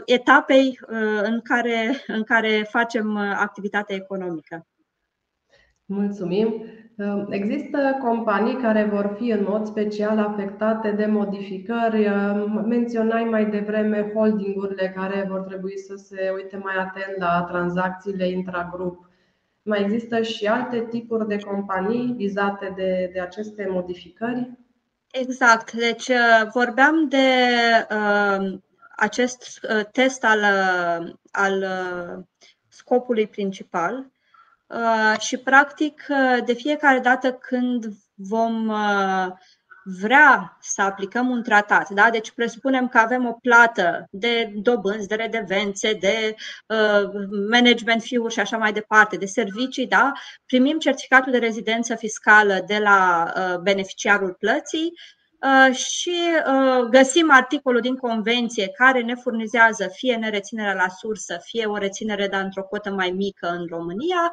[0.05, 0.79] etapei
[1.21, 4.67] în care, în care facem activitatea economică.
[5.93, 6.63] Mulțumim.
[6.97, 12.03] Ehm, există companii care vor fi în mod special afectate de modificări.
[12.03, 18.29] Ehm, menționai mai devreme holdingurile care vor trebui să se uite mai atent la tranzacțiile
[18.29, 19.09] intragrup.
[19.63, 24.51] Mai există și alte tipuri de companii vizate de, de aceste modificări?
[25.11, 25.71] Exact.
[25.71, 27.27] Deci uh, vorbeam de
[27.91, 28.59] uh,
[28.95, 32.23] acest uh, test al, uh, al uh,
[32.67, 34.12] scopului principal Uh,
[35.19, 39.27] și, practic, uh, de fiecare dată când vom uh,
[39.83, 42.09] vrea să aplicăm un tratat, da?
[42.09, 46.35] deci presupunem că avem o plată de dobânzi, de redevențe, de
[46.67, 47.09] uh,
[47.49, 50.11] management fee-uri și așa mai departe, de servicii, da?
[50.45, 55.22] primim certificatul de rezidență fiscală de la uh, beneficiarul plății Uh,
[55.73, 56.15] și
[56.47, 62.27] uh, găsim articolul din convenție care ne furnizează fie nereținerea la sursă, fie o reținere,
[62.27, 64.31] dar într-o cotă mai mică în România.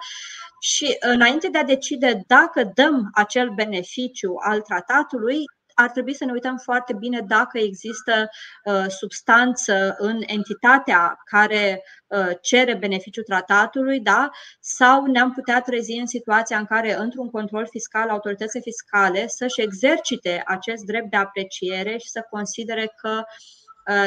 [0.60, 5.44] Și înainte de a decide dacă dăm acel beneficiu al tratatului,
[5.80, 8.28] ar trebui să ne uităm foarte bine dacă există
[8.64, 14.30] uh, substanță în entitatea care uh, cere beneficiul tratatului, da?
[14.60, 20.42] sau ne-am putea trezi în situația în care, într-un control fiscal, autoritățile fiscale să-și exercite
[20.46, 23.59] acest drept de apreciere și să considere că uh, Uh,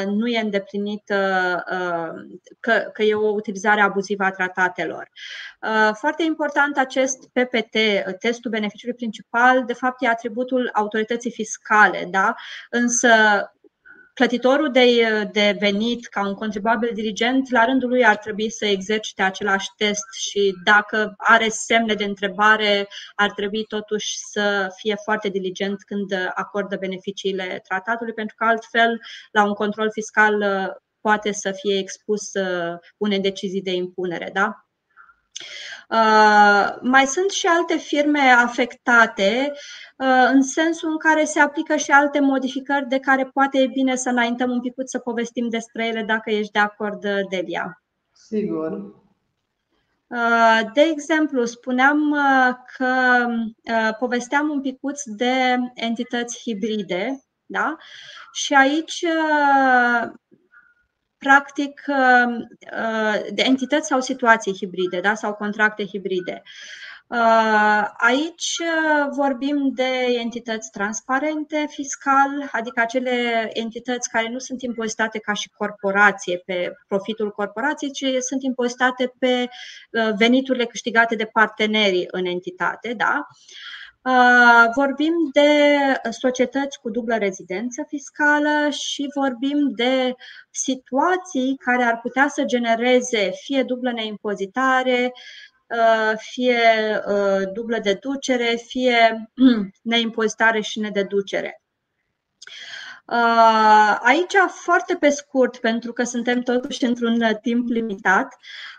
[0.06, 1.18] nu e îndeplinită,
[1.70, 5.10] uh, că, că e o utilizare abuzivă a tratatelor.
[5.60, 7.76] Uh, foarte important acest PPT,
[8.18, 12.34] testul beneficiului principal, de fapt e atributul autorității fiscale, da?
[12.70, 13.08] însă
[14.14, 19.22] plătitorul de, de venit ca un contribuabil dirigent, la rândul lui ar trebui să exercite
[19.22, 25.82] același test și dacă are semne de întrebare, ar trebui totuși să fie foarte diligent
[25.82, 29.00] când acordă beneficiile tratatului, pentru că altfel,
[29.32, 30.42] la un control fiscal,
[31.00, 34.30] poate să fie expus uh, unei decizii de impunere.
[34.32, 34.63] Da?
[35.88, 39.52] Uh, mai sunt și alte firme afectate
[39.96, 43.96] uh, în sensul în care se aplică și alte modificări de care poate e bine
[43.96, 47.82] să înaintăm un pic să povestim despre ele dacă ești de acord, uh, Delia.
[48.12, 49.02] Sigur.
[50.74, 52.16] De exemplu, spuneam
[52.76, 53.26] că
[53.98, 57.76] povesteam un picuț de entități hibride, da?
[58.32, 59.04] Și aici
[61.24, 62.34] practic uh,
[62.78, 65.14] uh, de entități sau situații hibride da?
[65.14, 66.42] sau contracte hibride.
[67.06, 68.60] Uh, aici
[69.16, 76.42] vorbim de entități transparente fiscal, adică acele entități care nu sunt impozitate ca și corporație
[76.46, 79.48] pe profitul corporației, ci sunt impozitate pe
[80.16, 82.94] veniturile câștigate de partenerii în entitate.
[82.96, 83.26] Da?
[83.28, 83.64] Uh,
[84.74, 85.68] vorbim de
[86.10, 90.14] societăți cu dublă rezidență fiscală și vorbim de
[90.50, 95.12] situații care ar putea să genereze fie dublă neimpozitare,
[95.66, 96.60] uh, fie
[97.06, 99.30] uh, dublă deducere, fie
[99.82, 101.58] neimpozitare și nededucere.
[104.00, 108.36] Aici, foarte pe scurt, pentru că suntem totuși într-un timp limitat,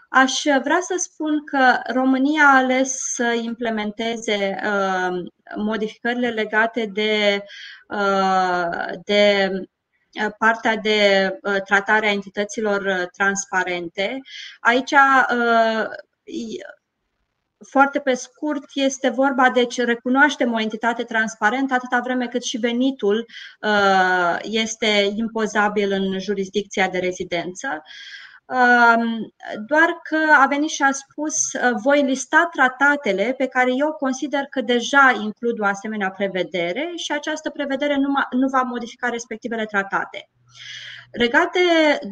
[0.09, 5.23] Aș vrea să spun că România a ales să implementeze uh,
[5.55, 7.43] modificările legate de,
[7.87, 9.49] uh, de
[10.23, 14.19] uh, partea de uh, tratare a entităților uh, transparente.
[14.59, 15.87] Aici uh,
[17.69, 23.25] foarte pe scurt, este vorba, deci recunoaștem o entitate transparentă atâta vreme cât și venitul
[24.41, 27.83] este impozabil în jurisdicția de rezidență
[29.67, 34.43] doar că a venit și a spus uh, voi lista tratatele pe care eu consider
[34.49, 38.07] că deja includ o asemenea prevedere și această prevedere nu,
[38.39, 40.29] nu va modifica respectivele tratate.
[41.11, 41.59] Regate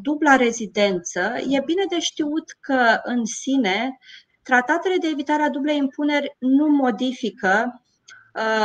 [0.02, 3.98] dubla rezidență, e bine de știut că în sine
[4.44, 7.83] tratatele de evitare a dublei impuneri nu modifică Uh,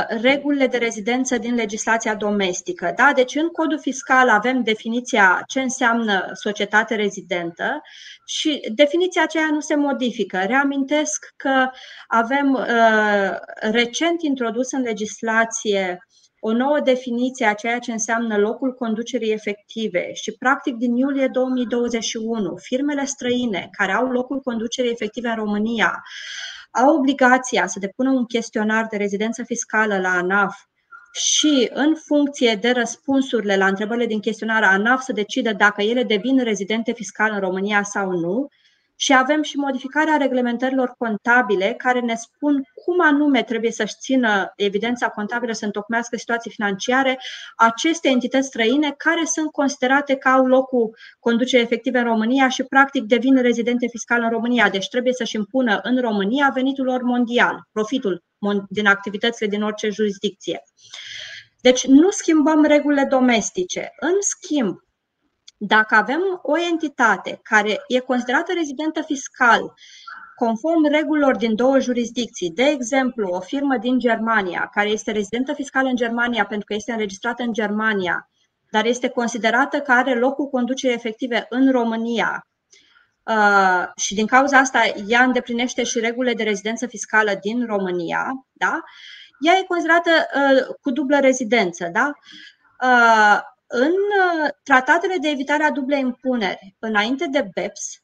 [0.08, 2.92] regulile de rezidență din legislația domestică.
[2.96, 3.12] Da?
[3.14, 7.82] Deci în codul fiscal avem definiția ce înseamnă societate rezidentă
[8.26, 10.38] și definiția aceea nu se modifică.
[10.38, 11.70] Reamintesc că
[12.06, 13.36] avem uh,
[13.70, 15.98] recent introdus în legislație
[16.40, 22.56] o nouă definiție a ceea ce înseamnă locul conducerii efective și, practic, din iulie 2021,
[22.56, 26.02] firmele străine care au locul conducerii efective în România
[26.78, 30.54] au obligația să depună un chestionar de rezidență fiscală la ANAF
[31.12, 36.42] și în funcție de răspunsurile la întrebările din chestionar ANAF să decidă dacă ele devin
[36.42, 38.48] rezidente fiscale în România sau nu,
[39.00, 45.08] și avem și modificarea reglementărilor contabile care ne spun cum anume trebuie să-și țină evidența
[45.08, 47.18] contabilă să întocmească situații financiare
[47.56, 53.02] aceste entități străine care sunt considerate că au locul conducerii efective în România și practic
[53.02, 54.68] devin rezidente fiscale în România.
[54.68, 58.24] Deci trebuie să-și impună în România venitul lor mondial, profitul
[58.68, 60.62] din activitățile din orice jurisdicție.
[61.60, 63.92] Deci nu schimbăm regulile domestice.
[64.00, 64.78] În schimb,
[65.58, 69.74] dacă avem o entitate care e considerată rezidentă fiscal,
[70.34, 75.88] conform regulilor din două jurisdicții, de exemplu, o firmă din Germania care este rezidentă fiscală
[75.88, 78.30] în Germania pentru că este înregistrată în Germania,
[78.70, 82.48] dar este considerată că are locul conducerii efective în România,
[83.28, 88.80] Uh, și din cauza asta ea îndeplinește și regulile de rezidență fiscală din România, da?
[89.40, 91.90] ea e considerată uh, cu dublă rezidență.
[91.92, 92.12] Da?
[92.82, 98.02] Uh, în uh, tratatele de evitare a dublei impuneri, înainte de BEPS,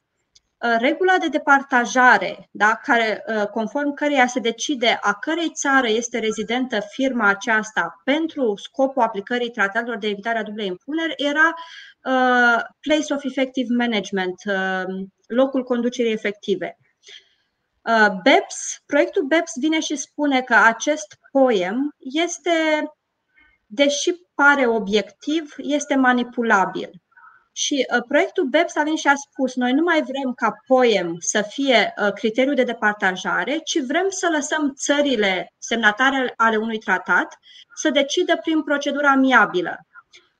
[0.57, 6.19] uh, regula de departajare, da, care, uh, conform căreia se decide a cărei țară este
[6.19, 11.53] rezidentă firma aceasta pentru scopul aplicării tratatelor de evitare a dublei impuneri, era
[12.03, 16.77] uh, Place of Effective Management, uh, locul conducerii efective.
[17.81, 22.51] Uh, BEPS, proiectul BEPS vine și spune că acest poem este
[23.75, 26.89] deși pare obiectiv, este manipulabil.
[27.51, 31.15] Și uh, proiectul BEPS a venit și a spus, noi nu mai vrem ca poem
[31.19, 37.37] să fie uh, criteriul de departajare, ci vrem să lăsăm țările semnatare ale unui tratat
[37.75, 39.77] să decidă prin procedura amiabilă.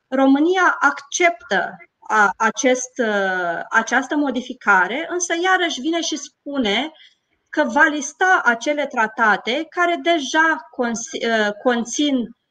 [0.07, 1.75] România acceptă
[2.09, 6.91] a, acest, uh, această modificare, însă iarăși vine și spune
[7.49, 12.44] că va lista acele tratate care deja uh, conțin Uh,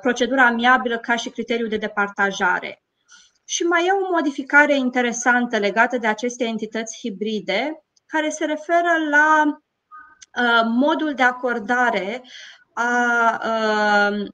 [0.00, 2.82] procedura amiabilă ca și criteriu de departajare.
[3.44, 9.44] Și mai e o modificare interesantă legată de aceste entități hibride, care se referă la
[9.46, 12.22] uh, modul de acordare
[12.72, 14.26] a, uh,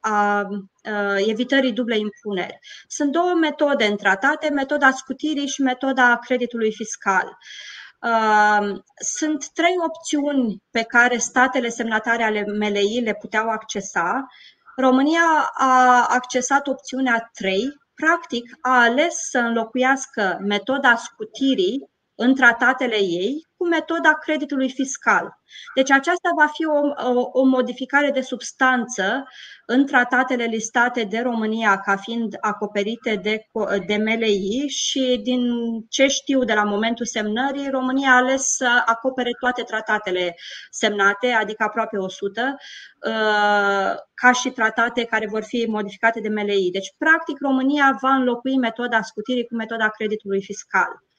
[0.00, 0.48] a,
[0.82, 2.58] a evitării dublei impuneri.
[2.88, 7.38] Sunt două metode în tratate, metoda scutirii și metoda creditului fiscal.
[8.96, 14.26] Sunt trei opțiuni pe care statele semnatare ale MLI le puteau accesa.
[14.76, 17.62] România a accesat opțiunea 3,
[17.94, 25.38] practic a ales să înlocuiască metoda scutirii în tratatele ei cu metoda creditului fiscal.
[25.74, 29.28] Deci aceasta va fi o, o, o modificare de substanță
[29.66, 33.46] în tratatele listate de România ca fiind acoperite de,
[33.86, 35.42] de MLI și din
[35.88, 40.36] ce știu de la momentul semnării, România a ales să acopere toate tratatele
[40.70, 42.56] semnate, adică aproape 100,
[43.06, 43.12] uh,
[44.14, 46.70] ca și tratate care vor fi modificate de MLI.
[46.72, 51.09] Deci, practic, România va înlocui metoda scutirii cu metoda creditului fiscal.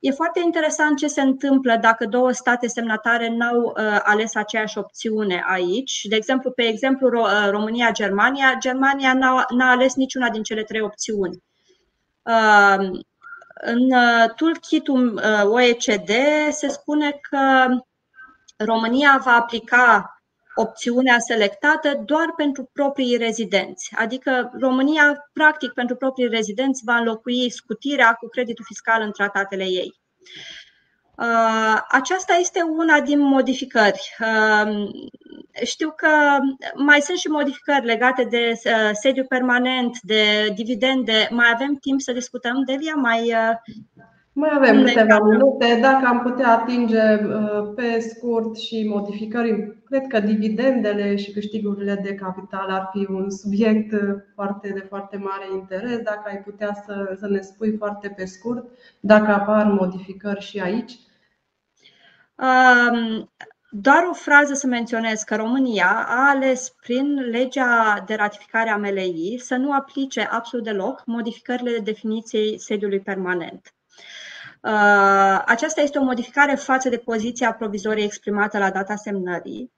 [0.00, 5.42] E foarte interesant ce se întâmplă dacă două state semnatare n-au uh, ales aceeași opțiune
[5.46, 6.04] aici.
[6.08, 11.42] De exemplu, pe exemplu uh, România-Germania, Germania n-a, n-a ales niciuna din cele trei opțiuni.
[12.22, 13.00] Uh,
[13.60, 16.10] în uh, toolkit-ul uh, OECD
[16.50, 17.66] se spune că
[18.56, 20.17] România va aplica
[20.60, 23.92] opțiunea selectată doar pentru proprii rezidenți.
[23.96, 30.00] Adică România, practic, pentru proprii rezidenți va înlocui scutirea cu creditul fiscal în tratatele ei.
[31.18, 34.16] Uh, aceasta este una din modificări.
[34.20, 34.88] Uh,
[35.64, 36.08] știu că
[36.74, 41.28] mai sunt și modificări legate de uh, sediu permanent, de dividende.
[41.30, 42.94] Mai avem timp să discutăm, Delia?
[42.94, 43.34] Mai
[44.38, 45.78] mai avem câteva minute.
[45.80, 52.14] Dacă am putea atinge uh, pe scurt și modificări, cred că dividendele și câștigurile de
[52.14, 54.00] capital ar fi un subiect uh,
[54.34, 55.98] foarte de foarte mare interes.
[55.98, 58.68] Dacă ai putea să, să ne spui foarte pe scurt
[59.00, 60.92] dacă apar modificări și aici.
[62.36, 63.30] Um,
[63.70, 69.38] doar o frază să menționez că România a ales prin legea de ratificare a MLI
[69.38, 73.72] să nu aplice absolut deloc modificările de definiției sediului permanent.
[74.62, 79.72] Uh, aceasta este o modificare față de poziția provizorie exprimată la data semnării.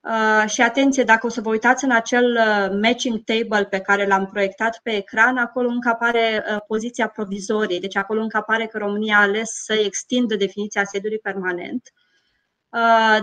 [0.00, 4.06] Uh, și atenție, dacă o să vă uitați în acel uh, matching table pe care
[4.06, 9.16] l-am proiectat pe ecran, acolo încă apare poziția provizorie, deci acolo încă apare că România
[9.16, 11.92] a ales să extindă definiția sediului permanent.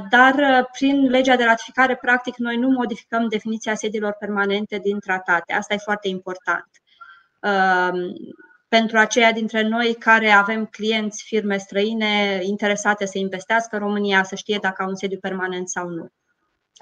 [0.09, 5.53] dar prin legea de ratificare, practic, noi nu modificăm definiția sediilor permanente din tratate.
[5.53, 6.69] Asta e foarte important
[8.71, 14.35] pentru aceia dintre noi care avem clienți, firme străine interesate să investească în România, să
[14.35, 16.07] știe dacă au un sediu permanent sau nu.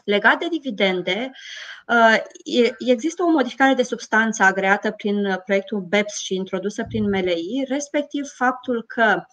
[0.04, 1.32] Legat de dividende,
[1.88, 2.18] uh,
[2.78, 8.84] există o modificare de substanță agreată prin proiectul BEPS și introdusă prin MLI, respectiv faptul
[8.88, 9.24] că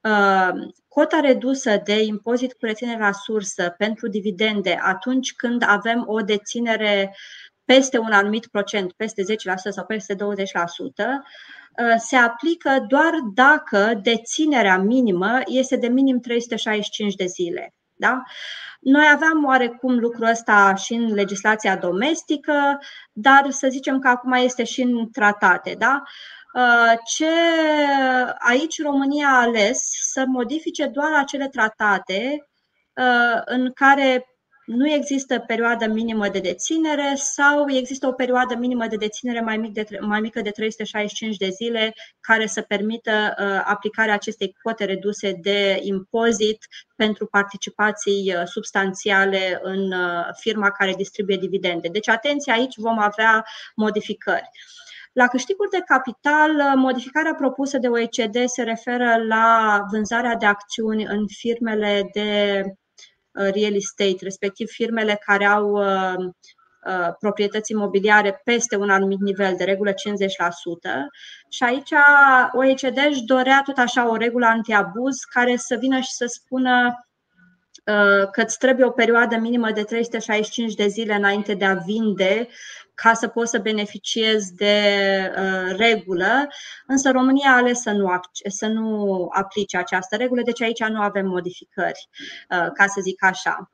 [0.00, 6.20] uh, cota redusă de impozit cu reținere la sursă pentru dividende atunci când avem o
[6.20, 7.16] deținere
[7.64, 9.26] peste un anumit procent, peste 10%
[9.70, 11.65] sau peste 20%, Uh,
[11.98, 17.74] se aplică doar dacă deținerea minimă este de minim 365 de zile.
[17.94, 18.22] Da?
[18.80, 22.78] Noi aveam oarecum lucrul ăsta și în legislația domestică,
[23.12, 25.74] dar să zicem că acum este și în tratate.
[25.78, 26.02] Da?
[26.54, 27.30] Uh, ce
[28.38, 32.48] aici România a ales să modifice doar acele tratate
[32.94, 34.35] uh, în care
[34.66, 39.72] nu există perioadă minimă de deținere sau există o perioadă minimă de deținere mai, mic
[39.72, 45.32] de, mai mică de 365 de zile care să permită uh, aplicarea acestei cote reduse
[45.32, 46.58] de impozit
[46.96, 51.88] pentru participații uh, substanțiale în uh, firma care distribuie dividende.
[51.88, 53.44] Deci, atenție, aici vom avea
[53.74, 54.48] modificări.
[55.12, 61.04] La câștiguri de capital, uh, modificarea propusă de OECD se referă la vânzarea de acțiuni
[61.04, 62.72] în firmele de Uh,
[63.36, 66.14] real estate, respectiv firmele care au uh,
[66.86, 69.94] uh, proprietăți imobiliare peste un anumit nivel, de regulă 50%.
[71.48, 71.90] Și aici
[72.52, 77.06] OECD își dorea tot așa o regulă antiabuz care să vină și să spună
[78.30, 82.48] că îți trebuie o perioadă minimă de 365 de zile înainte de a vinde
[82.96, 84.74] ca să poți să beneficiezi de
[85.36, 86.48] uh, regulă,
[86.86, 88.10] însă România a ales să nu,
[88.48, 92.08] să nu aplice această regulă, deci aici nu avem modificări,
[92.50, 93.70] uh, ca să zic așa.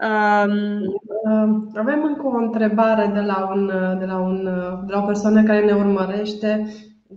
[0.00, 3.66] Um, uh, avem încă o întrebare de la, un,
[3.98, 4.44] de, la un,
[4.86, 6.66] de la o persoană care ne urmărește.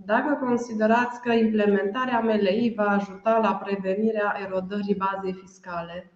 [0.05, 6.11] Dacă considerați că implementarea MLI va ajuta la prevenirea erodării bazei fiscale?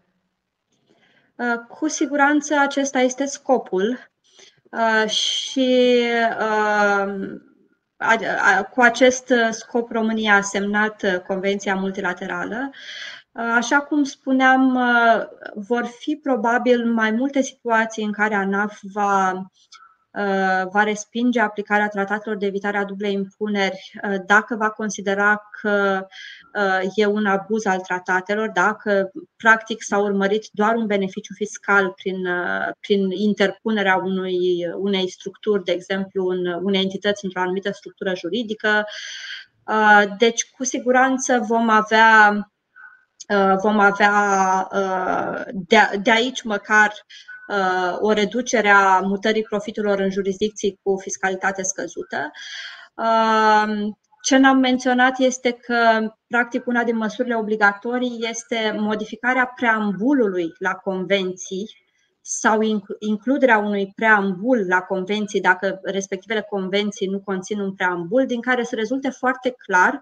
[1.36, 4.12] Uh, cu siguranță acesta este scopul
[4.72, 6.02] Uh, și
[6.40, 7.30] uh,
[8.72, 12.70] cu acest scop România a semnat uh, Convenția Multilaterală.
[13.34, 14.80] Așa cum spuneam,
[15.56, 19.71] vor fi probabil mai multe situații în care ANAF va Uh,
[20.72, 26.08] va respinge aplicarea tratatelor de evitare a dublei impuneri uh, dacă va considera că
[26.54, 32.28] uh, e un abuz al tratatelor, dacă practic s-a urmărit doar un beneficiu fiscal prin,
[32.80, 38.86] prin interpunerea unui, unei structuri, de exemplu, în unei entități într-o anumită structură juridică.
[40.18, 42.46] Deci, cu siguranță vom avea
[43.62, 44.68] vom avea
[45.52, 47.31] de, de aici măcar Uh,
[48.00, 52.32] o reducere a mutării profiturilor în jurisdicții cu fiscalitate scăzută.
[52.96, 53.92] Uh,
[54.22, 61.70] ce n-am menționat este că, practic, una din măsurile obligatorii este modificarea preambulului la convenții
[62.22, 62.60] sau
[63.00, 68.76] includerea unui preambul la convenții dacă respectivele convenții nu conțin un preambul, din care să
[68.76, 70.02] rezulte foarte clar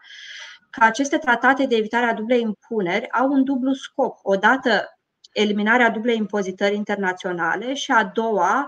[0.69, 4.17] că aceste tratate de evitare a dublei impuneri au un dublu scop.
[4.21, 4.98] Odată
[5.31, 8.67] eliminarea dublei impozitări internaționale și a doua,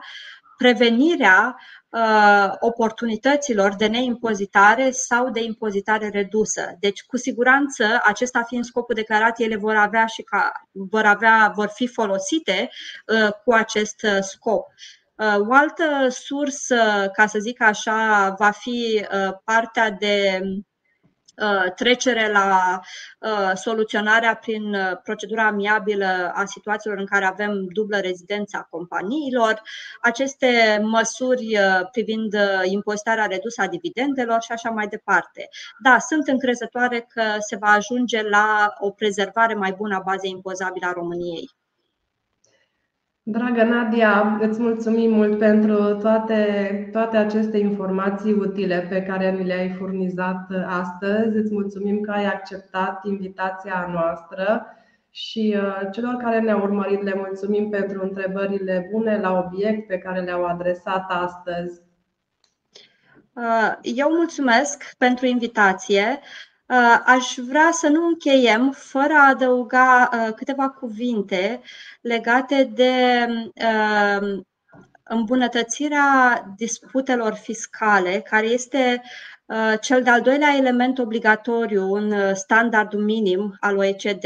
[0.58, 1.56] prevenirea
[1.90, 6.76] uh, oportunităților de neimpozitare sau de impozitare redusă.
[6.80, 11.72] Deci, cu siguranță, acesta fiind scopul declarat, ele vor avea și ca, vor, avea, vor
[11.74, 12.70] fi folosite
[13.08, 14.68] uh, cu acest uh, scop.
[15.16, 20.71] Uh, o altă sursă, ca să zic așa, va fi uh, partea de Uh,
[21.76, 22.80] trecere la
[23.20, 29.62] uh, soluționarea prin uh, procedura amiabilă a situațiilor în care avem dublă rezidență a companiilor,
[30.02, 31.58] aceste măsuri
[31.92, 35.50] privind impozitarea redusă a dividendelor și așa mai departe.
[35.84, 40.86] Da, sunt încrezătoare că se va ajunge la o prezervare mai bună a bazei impozabile
[40.86, 41.61] a României.
[43.24, 49.70] Dragă Nadia, îți mulțumim mult pentru toate, toate aceste informații utile pe care ni le-ai
[49.70, 51.38] furnizat astăzi.
[51.38, 54.66] Îți mulțumim că ai acceptat invitația noastră
[55.10, 60.22] și uh, celor care ne-au urmărit le mulțumim pentru întrebările bune la obiect pe care
[60.22, 61.82] le-au adresat astăzi.
[63.34, 66.20] Uh, eu mulțumesc pentru invitație.
[66.72, 71.62] Uh, aș vrea să nu încheiem fără a adăuga uh, câteva cuvinte
[72.02, 74.40] legate de uh,
[75.04, 79.02] îmbunătățirea disputelor fiscale, care este
[79.82, 84.26] cel de-al doilea element obligatoriu în standardul minim al OECD,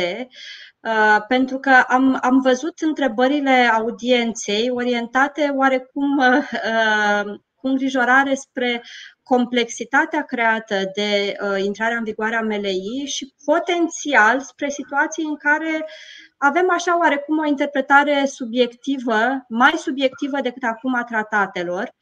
[0.85, 8.83] Uh, pentru că am, am văzut întrebările audienței orientate oarecum uh, cu îngrijorare spre
[9.25, 15.87] complexitatea creată de uh, intrarea în vigoare a MLI și potențial spre situații în care
[16.37, 21.95] avem așa oarecum o interpretare subiectivă, mai subiectivă decât acum a tratatelor.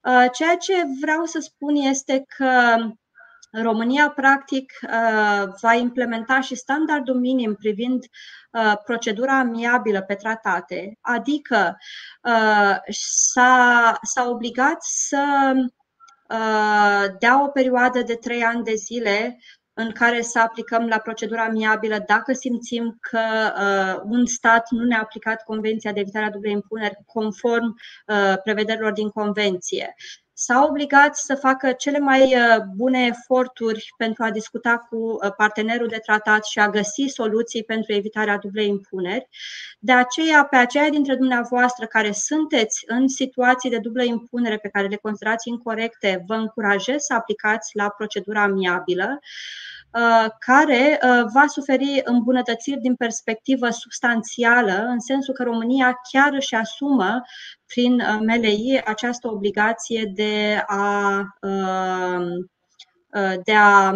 [0.00, 2.76] Uh, ceea ce vreau să spun este că
[3.62, 8.04] România, practic, uh, va implementa și standardul minim privind
[8.50, 11.76] uh, procedura amiabilă pe tratate, adică
[12.22, 15.52] uh, s-a, s-a obligat să
[17.18, 19.38] dea o perioadă de trei ani de zile
[19.74, 25.00] în care să aplicăm la procedura amiabilă dacă simțim că uh, un stat nu ne-a
[25.00, 27.76] aplicat Convenția de evitare a dublei impuneri conform
[28.06, 29.94] uh, prevederilor din Convenție
[30.34, 35.88] s-au obligat să facă cele mai uh, bune eforturi pentru a discuta cu uh, partenerul
[35.88, 39.28] de tratat și a găsi soluții pentru evitarea dublei impuneri.
[39.78, 44.86] De aceea, pe aceia dintre dumneavoastră care sunteți în situații de dublă impunere pe care
[44.86, 49.18] le considerați incorrecte, vă încurajez să aplicați la procedura amiabilă.
[49.94, 56.54] Uh, care uh, va suferi îmbunătățiri din perspectivă substanțială, în sensul că România chiar își
[56.54, 57.22] asumă
[57.66, 61.22] prin uh, MLI această obligație de a,
[63.44, 63.92] de a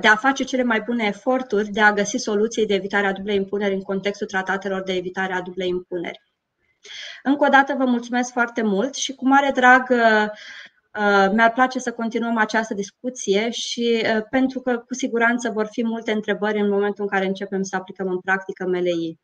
[0.00, 3.36] de a face cele mai bune eforturi de a găsi soluții de evitare a dublei
[3.36, 6.22] impuneri în contextul tratatelor de evitare a dublei impuneri.
[7.22, 10.28] Încă o dată vă mulțumesc foarte mult și cu mare drag Uh,
[11.32, 16.12] mi-ar place să continuăm această discuție și uh, pentru că cu siguranță vor fi multe
[16.12, 19.18] întrebări în momentul în care începem să aplicăm în practică MLI.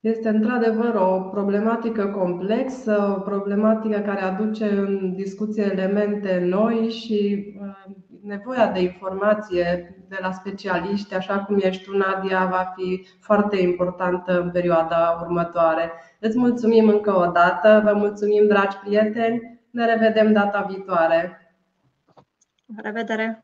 [0.00, 7.94] Este într-adevăr o problematică complexă, o problematică care aduce în discuție elemente noi și uh,
[8.22, 14.40] nevoia de informație de la specialiști, așa cum ești tu, Nadia, va fi foarte importantă
[14.40, 15.92] în perioada următoare.
[16.20, 21.20] Îți mulțumim încă o dată, vă mulțumim, dragi prieteni, ne revedem data viitoare.
[22.74, 23.42] La revedere!